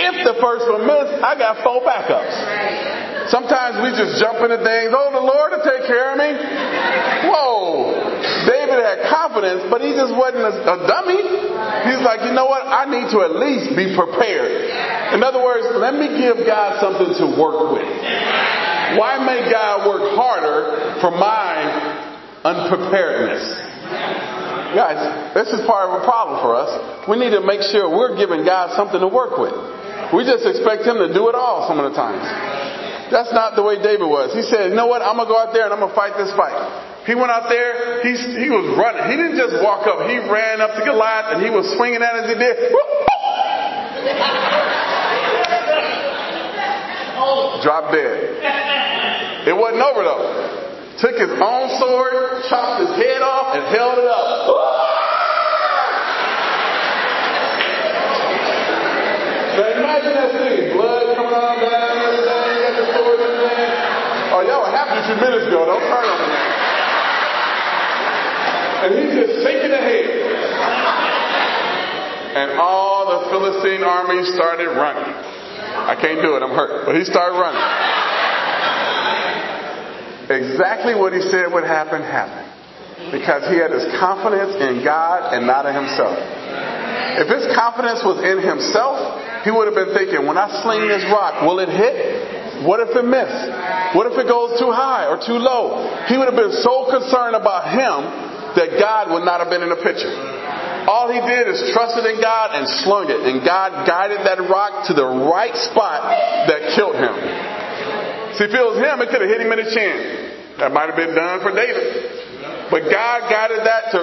If 0.00 0.24
the 0.24 0.40
first 0.40 0.64
one 0.64 0.88
missed, 0.88 1.20
I 1.20 1.36
got 1.36 1.60
four 1.60 1.84
backups. 1.84 3.28
Sometimes 3.28 3.84
we 3.84 3.92
just 3.92 4.16
jump 4.16 4.40
into 4.40 4.64
things, 4.64 4.96
oh, 4.96 5.12
the 5.12 5.20
Lord 5.20 5.52
will 5.52 5.60
take 5.60 5.84
care 5.84 6.08
of 6.08 6.16
me. 6.16 6.40
Whoa. 7.28 7.92
David 8.48 8.80
had 8.80 9.12
confidence, 9.12 9.68
but 9.68 9.84
he 9.84 9.92
just 9.92 10.16
wasn't 10.16 10.48
a, 10.48 10.56
a 10.56 10.76
dummy. 10.88 11.20
He's 11.20 12.00
like, 12.00 12.24
you 12.24 12.32
know 12.32 12.48
what? 12.48 12.64
I 12.64 12.88
need 12.88 13.12
to 13.12 13.20
at 13.28 13.36
least 13.36 13.76
be 13.76 13.92
prepared. 13.92 15.12
In 15.12 15.20
other 15.20 15.44
words, 15.44 15.68
let 15.76 16.00
me 16.00 16.16
give 16.16 16.48
God 16.48 16.80
something 16.80 17.12
to 17.12 17.26
work 17.36 17.76
with. 17.76 17.84
Why 18.96 19.20
make 19.20 19.52
God 19.52 19.84
work 19.84 20.16
harder 20.16 20.96
for 21.04 21.12
my 21.12 22.40
unpreparedness? 22.40 23.65
Guys, 24.76 25.00
this 25.32 25.48
is 25.56 25.64
part 25.64 25.88
of 25.88 25.96
a 25.96 26.04
problem 26.04 26.44
for 26.44 26.52
us. 26.52 26.68
We 27.08 27.16
need 27.16 27.32
to 27.32 27.40
make 27.40 27.64
sure 27.64 27.88
we're 27.88 28.12
giving 28.12 28.44
God 28.44 28.76
something 28.76 29.00
to 29.00 29.08
work 29.08 29.40
with. 29.40 29.56
We 30.12 30.28
just 30.28 30.44
expect 30.44 30.84
Him 30.84 31.00
to 31.00 31.08
do 31.16 31.32
it 31.32 31.34
all 31.34 31.64
some 31.64 31.80
of 31.80 31.88
the 31.88 31.96
times. 31.96 32.20
That's 33.08 33.32
not 33.32 33.56
the 33.56 33.64
way 33.64 33.80
David 33.80 34.04
was. 34.04 34.36
He 34.36 34.44
said, 34.44 34.68
you 34.68 34.76
know 34.76 34.84
what? 34.84 35.00
I'm 35.00 35.16
going 35.16 35.24
to 35.24 35.32
go 35.32 35.40
out 35.40 35.56
there 35.56 35.64
and 35.64 35.72
I'm 35.72 35.80
going 35.80 35.88
to 35.88 35.96
fight 35.96 36.20
this 36.20 36.28
fight. 36.36 36.60
He 37.08 37.16
went 37.16 37.32
out 37.32 37.48
there, 37.48 38.04
he, 38.04 38.20
he 38.20 38.52
was 38.52 38.68
running. 38.76 39.08
He 39.08 39.16
didn't 39.16 39.40
just 39.40 39.64
walk 39.64 39.88
up, 39.88 40.12
he 40.12 40.20
ran 40.20 40.60
up 40.60 40.76
to 40.76 40.84
Goliath 40.84 41.32
and 41.32 41.40
he 41.40 41.48
was 41.48 41.64
swinging 41.80 42.04
at 42.04 42.12
it 42.12 42.28
as 42.28 42.30
he 42.34 42.36
did. 42.36 42.60
Drop 47.64 47.96
dead. 47.96 49.48
It 49.48 49.56
wasn't 49.56 49.80
over 49.80 50.04
though 50.04 50.45
took 50.98 51.16
his 51.20 51.32
own 51.36 51.66
sword, 51.76 52.44
chopped 52.48 52.80
his 52.80 52.92
head 52.96 53.20
off, 53.20 53.56
and 53.56 53.64
held 53.74 53.98
it 53.98 54.08
up. 54.08 54.36
now 59.56 59.72
imagine 59.72 60.12
that 60.12 60.30
scene. 60.36 60.76
Blood 60.76 61.16
coming 61.16 61.32
on 61.32 61.56
down 61.64 61.96
this 61.96 62.20
thing, 62.28 62.52
got 62.60 62.74
the 62.76 62.86
sword 62.92 63.20
in 63.24 63.34
there. 63.40 63.72
Oh, 64.36 64.40
y'all 64.44 64.60
were 64.64 64.72
happy 64.72 65.00
a 65.00 65.04
few 65.08 65.16
minutes 65.16 65.48
ago. 65.48 65.64
Don't 65.64 65.84
turn 65.88 66.04
on 66.04 66.18
me. 66.20 66.32
And 68.84 68.90
he's 69.00 69.12
just 69.16 69.32
shaking 69.40 69.72
the 69.72 69.80
head. 69.80 70.06
And 72.36 72.60
all 72.60 73.08
the 73.08 73.32
Philistine 73.32 73.82
army 73.82 74.24
started 74.36 74.68
running. 74.68 75.08
I 75.08 75.96
can't 75.96 76.20
do 76.20 76.36
it, 76.36 76.42
I'm 76.42 76.52
hurt. 76.52 76.84
But 76.84 76.96
he 76.96 77.04
started 77.04 77.40
running. 77.40 77.85
Exactly 80.28 80.94
what 80.94 81.12
he 81.12 81.22
said 81.22 81.52
would 81.52 81.64
happen 81.64 82.02
happened. 82.02 82.52
Because 83.12 83.46
he 83.46 83.60
had 83.60 83.70
his 83.70 83.86
confidence 84.00 84.56
in 84.56 84.82
God 84.82 85.34
and 85.34 85.46
not 85.46 85.66
in 85.66 85.74
himself. 85.76 86.16
If 87.16 87.28
his 87.28 87.44
confidence 87.54 88.02
was 88.02 88.20
in 88.24 88.40
himself, 88.42 88.98
he 89.44 89.52
would 89.52 89.68
have 89.70 89.76
been 89.76 89.94
thinking, 89.94 90.26
when 90.26 90.36
I 90.36 90.48
sling 90.64 90.88
this 90.88 91.04
rock, 91.12 91.44
will 91.44 91.60
it 91.60 91.68
hit? 91.68 92.64
What 92.64 92.80
if 92.80 92.96
it 92.96 93.04
missed? 93.04 93.46
What 93.92 94.08
if 94.08 94.16
it 94.16 94.26
goes 94.26 94.58
too 94.58 94.72
high 94.72 95.06
or 95.06 95.20
too 95.20 95.36
low? 95.36 95.86
He 96.08 96.16
would 96.16 96.26
have 96.26 96.40
been 96.40 96.56
so 96.64 96.88
concerned 96.88 97.36
about 97.36 97.68
him 97.68 98.56
that 98.56 98.80
God 98.80 99.12
would 99.12 99.28
not 99.28 99.44
have 99.44 99.52
been 99.52 99.62
in 99.62 99.68
the 99.68 99.80
picture. 99.84 100.12
All 100.88 101.12
he 101.12 101.20
did 101.20 101.48
is 101.52 101.60
trusted 101.76 102.06
in 102.08 102.20
God 102.22 102.56
and 102.56 102.64
slung 102.80 103.10
it, 103.12 103.20
and 103.28 103.44
God 103.44 103.84
guided 103.84 104.24
that 104.24 104.40
rock 104.48 104.88
to 104.88 104.94
the 104.94 105.04
right 105.04 105.54
spot 105.68 106.00
that 106.48 106.72
killed 106.72 106.96
him. 106.96 107.12
If 108.36 108.52
it 108.52 108.60
was 108.60 108.76
him, 108.76 109.00
it 109.00 109.08
could 109.08 109.20
have 109.24 109.30
hit 109.30 109.40
him 109.40 109.52
in 109.52 109.58
the 109.64 109.70
chin. 109.72 110.58
That 110.58 110.72
might 110.72 110.88
have 110.88 110.96
been 110.96 111.14
done 111.14 111.40
for 111.40 111.52
David. 111.52 112.68
But 112.70 112.88
God 112.90 113.30
guided 113.30 113.64
that 113.64 113.92
to 113.92 113.98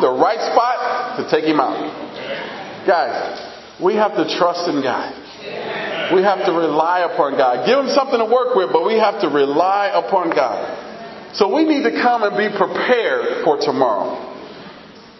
the 0.00 0.10
right 0.10 0.40
spot 0.52 1.18
to 1.18 1.30
take 1.30 1.44
him 1.44 1.60
out. 1.60 2.86
Guys, 2.86 3.80
we 3.82 3.94
have 3.94 4.14
to 4.16 4.24
trust 4.38 4.68
in 4.68 4.82
God. 4.82 5.12
We 6.14 6.22
have 6.22 6.46
to 6.46 6.52
rely 6.52 7.00
upon 7.12 7.36
God. 7.36 7.66
Give 7.66 7.78
him 7.78 7.90
something 7.90 8.18
to 8.18 8.24
work 8.24 8.54
with, 8.54 8.72
but 8.72 8.86
we 8.86 8.94
have 8.94 9.20
to 9.22 9.28
rely 9.28 9.90
upon 9.92 10.30
God. 10.30 11.34
So 11.34 11.52
we 11.54 11.64
need 11.64 11.82
to 11.82 11.90
come 12.00 12.22
and 12.22 12.36
be 12.38 12.48
prepared 12.56 13.44
for 13.44 13.58
tomorrow. 13.58 14.34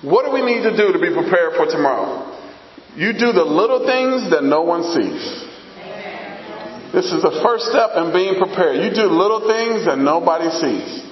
What 0.02 0.24
do 0.24 0.32
we 0.32 0.42
need 0.46 0.62
to 0.62 0.76
do 0.76 0.92
to 0.92 0.98
be 0.98 1.12
prepared 1.12 1.54
for 1.56 1.66
tomorrow? 1.66 2.32
You 2.94 3.12
do 3.12 3.32
the 3.32 3.44
little 3.44 3.84
things 3.84 4.30
that 4.30 4.42
no 4.42 4.62
one 4.62 4.82
sees. 4.94 5.20
This 6.92 7.12
is 7.12 7.22
the 7.22 7.40
first 7.42 7.66
step 7.66 7.96
in 7.96 8.12
being 8.12 8.36
prepared. 8.38 8.82
You 8.82 8.90
do 8.94 9.10
little 9.10 9.46
things 9.46 9.86
that 9.86 9.98
nobody 9.98 10.50
sees. 10.50 11.02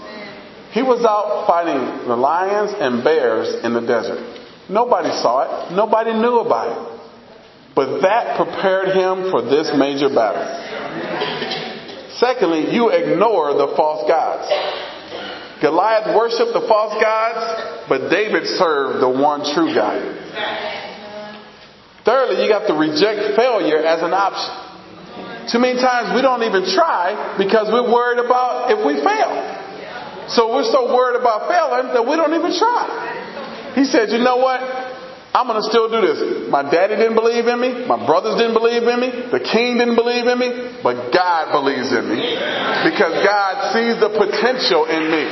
He 0.73 0.83
was 0.83 1.05
out 1.07 1.47
fighting 1.47 2.09
the 2.09 2.17
lions 2.17 2.75
and 2.75 3.05
bears 3.05 3.63
in 3.63 3.75
the 3.75 3.81
desert. 3.81 4.23
Nobody 4.69 5.11
saw 5.23 5.47
it. 5.47 5.75
Nobody 5.75 6.13
knew 6.15 6.41
about 6.41 6.67
it. 6.73 7.01
But 7.75 8.01
that 8.03 8.37
prepared 8.37 8.95
him 8.95 9.31
for 9.31 9.43
this 9.43 9.71
major 9.75 10.09
battle. 10.09 10.47
Secondly, 12.19 12.75
you 12.75 12.91
ignore 12.91 13.55
the 13.55 13.75
false 13.77 14.09
gods. 14.09 14.47
Goliath 15.61 16.15
worshiped 16.15 16.55
the 16.55 16.67
false 16.67 16.95
gods, 17.03 17.87
but 17.89 18.11
David 18.11 18.47
served 18.59 19.03
the 19.03 19.09
one 19.09 19.43
true 19.55 19.75
God. 19.75 20.03
Thirdly, 22.05 22.43
you 22.43 22.49
got 22.51 22.67
to 22.67 22.75
reject 22.75 23.37
failure 23.37 23.79
as 23.79 24.03
an 24.03 24.13
option. 24.13 24.64
Too 25.51 25.59
many 25.59 25.81
times 25.81 26.15
we 26.15 26.23
don't 26.23 26.43
even 26.43 26.65
try 26.73 27.37
because 27.37 27.69
we're 27.69 27.91
worried 27.91 28.19
about 28.19 28.71
if 28.73 28.81
we 28.85 28.97
fail. 29.01 29.31
So 30.29 30.55
we're 30.55 30.65
so 30.65 30.89
worried 30.89 31.21
about 31.21 31.49
failing 31.53 31.93
that 31.93 32.05
we 32.05 32.17
don't 32.17 32.33
even 32.33 32.57
try. 32.57 33.75
He 33.77 33.85
said, 33.85 34.09
you 34.11 34.19
know 34.19 34.39
what? 34.41 34.61
I'm 35.35 35.51
going 35.51 35.59
to 35.61 35.67
still 35.67 35.91
do 35.91 36.01
this. 36.01 36.49
My 36.49 36.63
daddy 36.63 36.95
didn't 36.95 37.19
believe 37.19 37.51
in 37.51 37.59
me. 37.59 37.85
My 37.91 37.99
brothers 38.07 38.39
didn't 38.39 38.55
believe 38.55 38.87
in 38.87 39.01
me. 39.03 39.11
The 39.35 39.43
king 39.43 39.83
didn't 39.83 39.99
believe 39.99 40.31
in 40.31 40.39
me. 40.39 40.79
But 40.81 41.11
God 41.11 41.51
believes 41.51 41.91
in 41.91 42.07
me. 42.07 42.23
Because 42.87 43.19
God 43.27 43.75
sees 43.75 43.99
the 43.99 44.15
potential 44.15 44.87
in 44.87 45.11
me. 45.11 45.27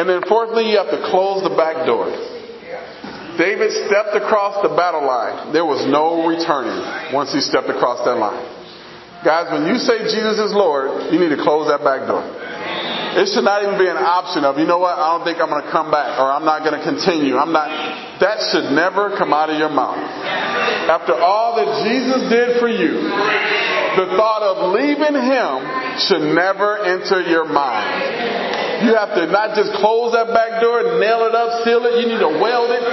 And 0.00 0.08
then 0.08 0.22
fourthly, 0.26 0.72
you 0.72 0.78
have 0.80 0.90
to 0.90 1.04
close 1.12 1.44
the 1.44 1.54
back 1.54 1.86
door. 1.86 2.08
David 3.38 3.70
stepped 3.86 4.14
across 4.14 4.62
the 4.62 4.70
battle 4.74 5.06
line. 5.06 5.52
There 5.52 5.66
was 5.66 5.86
no 5.86 6.26
returning 6.26 7.14
once 7.14 7.32
he 7.32 7.40
stepped 7.40 7.68
across 7.68 8.04
that 8.04 8.16
line. 8.16 8.42
Guys, 9.24 9.48
when 9.50 9.64
you 9.66 9.80
say 9.80 10.04
Jesus 10.04 10.36
is 10.38 10.52
Lord, 10.52 11.12
you 11.12 11.18
need 11.18 11.32
to 11.32 11.40
close 11.40 11.66
that 11.72 11.80
back 11.80 12.06
door. 12.06 12.22
It 13.14 13.30
should 13.30 13.46
not 13.46 13.62
even 13.62 13.78
be 13.78 13.86
an 13.86 13.96
option 13.96 14.42
of, 14.42 14.58
you 14.58 14.66
know 14.66 14.82
what, 14.82 14.98
I 14.98 15.16
don't 15.16 15.24
think 15.24 15.38
I'm 15.38 15.48
going 15.48 15.62
to 15.62 15.70
come 15.70 15.88
back 15.88 16.18
or 16.18 16.26
I'm 16.26 16.44
not 16.44 16.66
going 16.66 16.74
to 16.74 16.82
continue. 16.82 17.38
I'm 17.38 17.54
not, 17.54 17.70
that 18.18 18.42
should 18.50 18.74
never 18.74 19.14
come 19.16 19.32
out 19.32 19.48
of 19.50 19.56
your 19.56 19.70
mouth. 19.70 20.02
After 20.90 21.14
all 21.14 21.54
that 21.56 21.86
Jesus 21.86 22.26
did 22.26 22.58
for 22.58 22.66
you, 22.66 23.06
the 23.96 24.18
thought 24.18 24.42
of 24.42 24.74
leaving 24.74 25.14
Him 25.14 25.54
should 26.04 26.34
never 26.34 26.82
enter 26.82 27.22
your 27.22 27.46
mind. 27.46 28.43
You 28.84 28.92
have 28.92 29.16
to 29.16 29.24
not 29.32 29.56
just 29.56 29.72
close 29.80 30.12
that 30.12 30.28
back 30.36 30.60
door, 30.60 31.00
nail 31.00 31.24
it 31.24 31.32
up, 31.32 31.64
seal 31.64 31.80
it. 31.88 32.04
You 32.04 32.12
need 32.12 32.20
to 32.20 32.36
weld 32.36 32.68
it. 32.68 32.84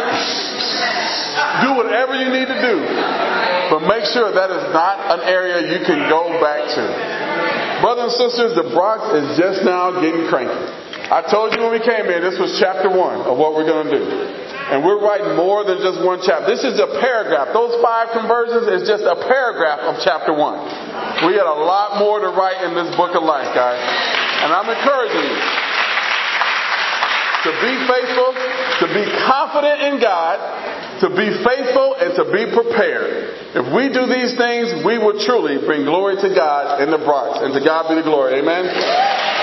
Do 1.68 1.76
whatever 1.76 2.16
you 2.16 2.32
need 2.32 2.48
to 2.48 2.60
do. 2.64 2.76
But 3.76 3.84
make 3.92 4.08
sure 4.16 4.32
that 4.32 4.52
is 4.56 4.72
not 4.72 5.20
an 5.20 5.28
area 5.28 5.68
you 5.68 5.84
can 5.84 6.08
go 6.08 6.32
back 6.40 6.64
to. 6.64 6.84
Brothers 7.84 8.16
and 8.16 8.16
sisters, 8.24 8.52
the 8.56 8.72
Bronx 8.72 9.04
is 9.20 9.36
just 9.36 9.68
now 9.68 10.00
getting 10.00 10.32
cranky. 10.32 10.56
I 11.12 11.28
told 11.28 11.52
you 11.52 11.60
when 11.60 11.76
we 11.76 11.84
came 11.84 12.08
in, 12.08 12.24
this 12.24 12.40
was 12.40 12.56
chapter 12.56 12.88
one 12.88 13.28
of 13.28 13.36
what 13.36 13.52
we're 13.52 13.68
going 13.68 13.92
to 13.92 13.92
do. 13.92 14.04
And 14.72 14.88
we're 14.88 15.04
writing 15.04 15.36
more 15.36 15.68
than 15.68 15.84
just 15.84 16.00
one 16.00 16.24
chapter. 16.24 16.48
This 16.48 16.64
is 16.64 16.80
a 16.80 16.88
paragraph. 17.04 17.52
Those 17.52 17.76
five 17.84 18.16
conversions 18.16 18.72
is 18.80 18.88
just 18.88 19.04
a 19.04 19.20
paragraph 19.28 19.84
of 19.92 20.00
chapter 20.00 20.32
one. 20.32 20.64
We 21.28 21.36
got 21.36 21.52
a 21.52 21.60
lot 21.60 22.00
more 22.00 22.24
to 22.24 22.32
write 22.32 22.64
in 22.64 22.80
this 22.80 22.96
book 22.96 23.12
of 23.12 23.28
life, 23.28 23.52
guys. 23.52 23.84
And 23.84 24.56
I'm 24.56 24.72
encouraging 24.72 25.36
you 25.36 25.61
to 27.44 27.52
be 27.58 27.74
faithful, 27.90 28.30
to 28.86 28.88
be 28.94 29.06
confident 29.26 29.82
in 29.82 29.94
God, 30.00 30.38
to 31.02 31.10
be 31.10 31.30
faithful, 31.42 31.96
and 31.98 32.14
to 32.16 32.26
be 32.30 32.54
prepared. 32.54 33.58
If 33.58 33.74
we 33.74 33.90
do 33.90 34.06
these 34.06 34.38
things, 34.38 34.86
we 34.86 34.98
will 34.98 35.18
truly 35.26 35.58
bring 35.66 35.86
glory 35.86 36.16
to 36.22 36.30
God 36.30 36.82
in 36.82 36.92
the 36.92 37.00
Bronx. 37.00 37.40
And 37.42 37.54
to 37.54 37.62
God 37.64 37.90
be 37.90 37.96
the 37.96 38.06
glory. 38.06 38.40
Amen. 38.40 39.41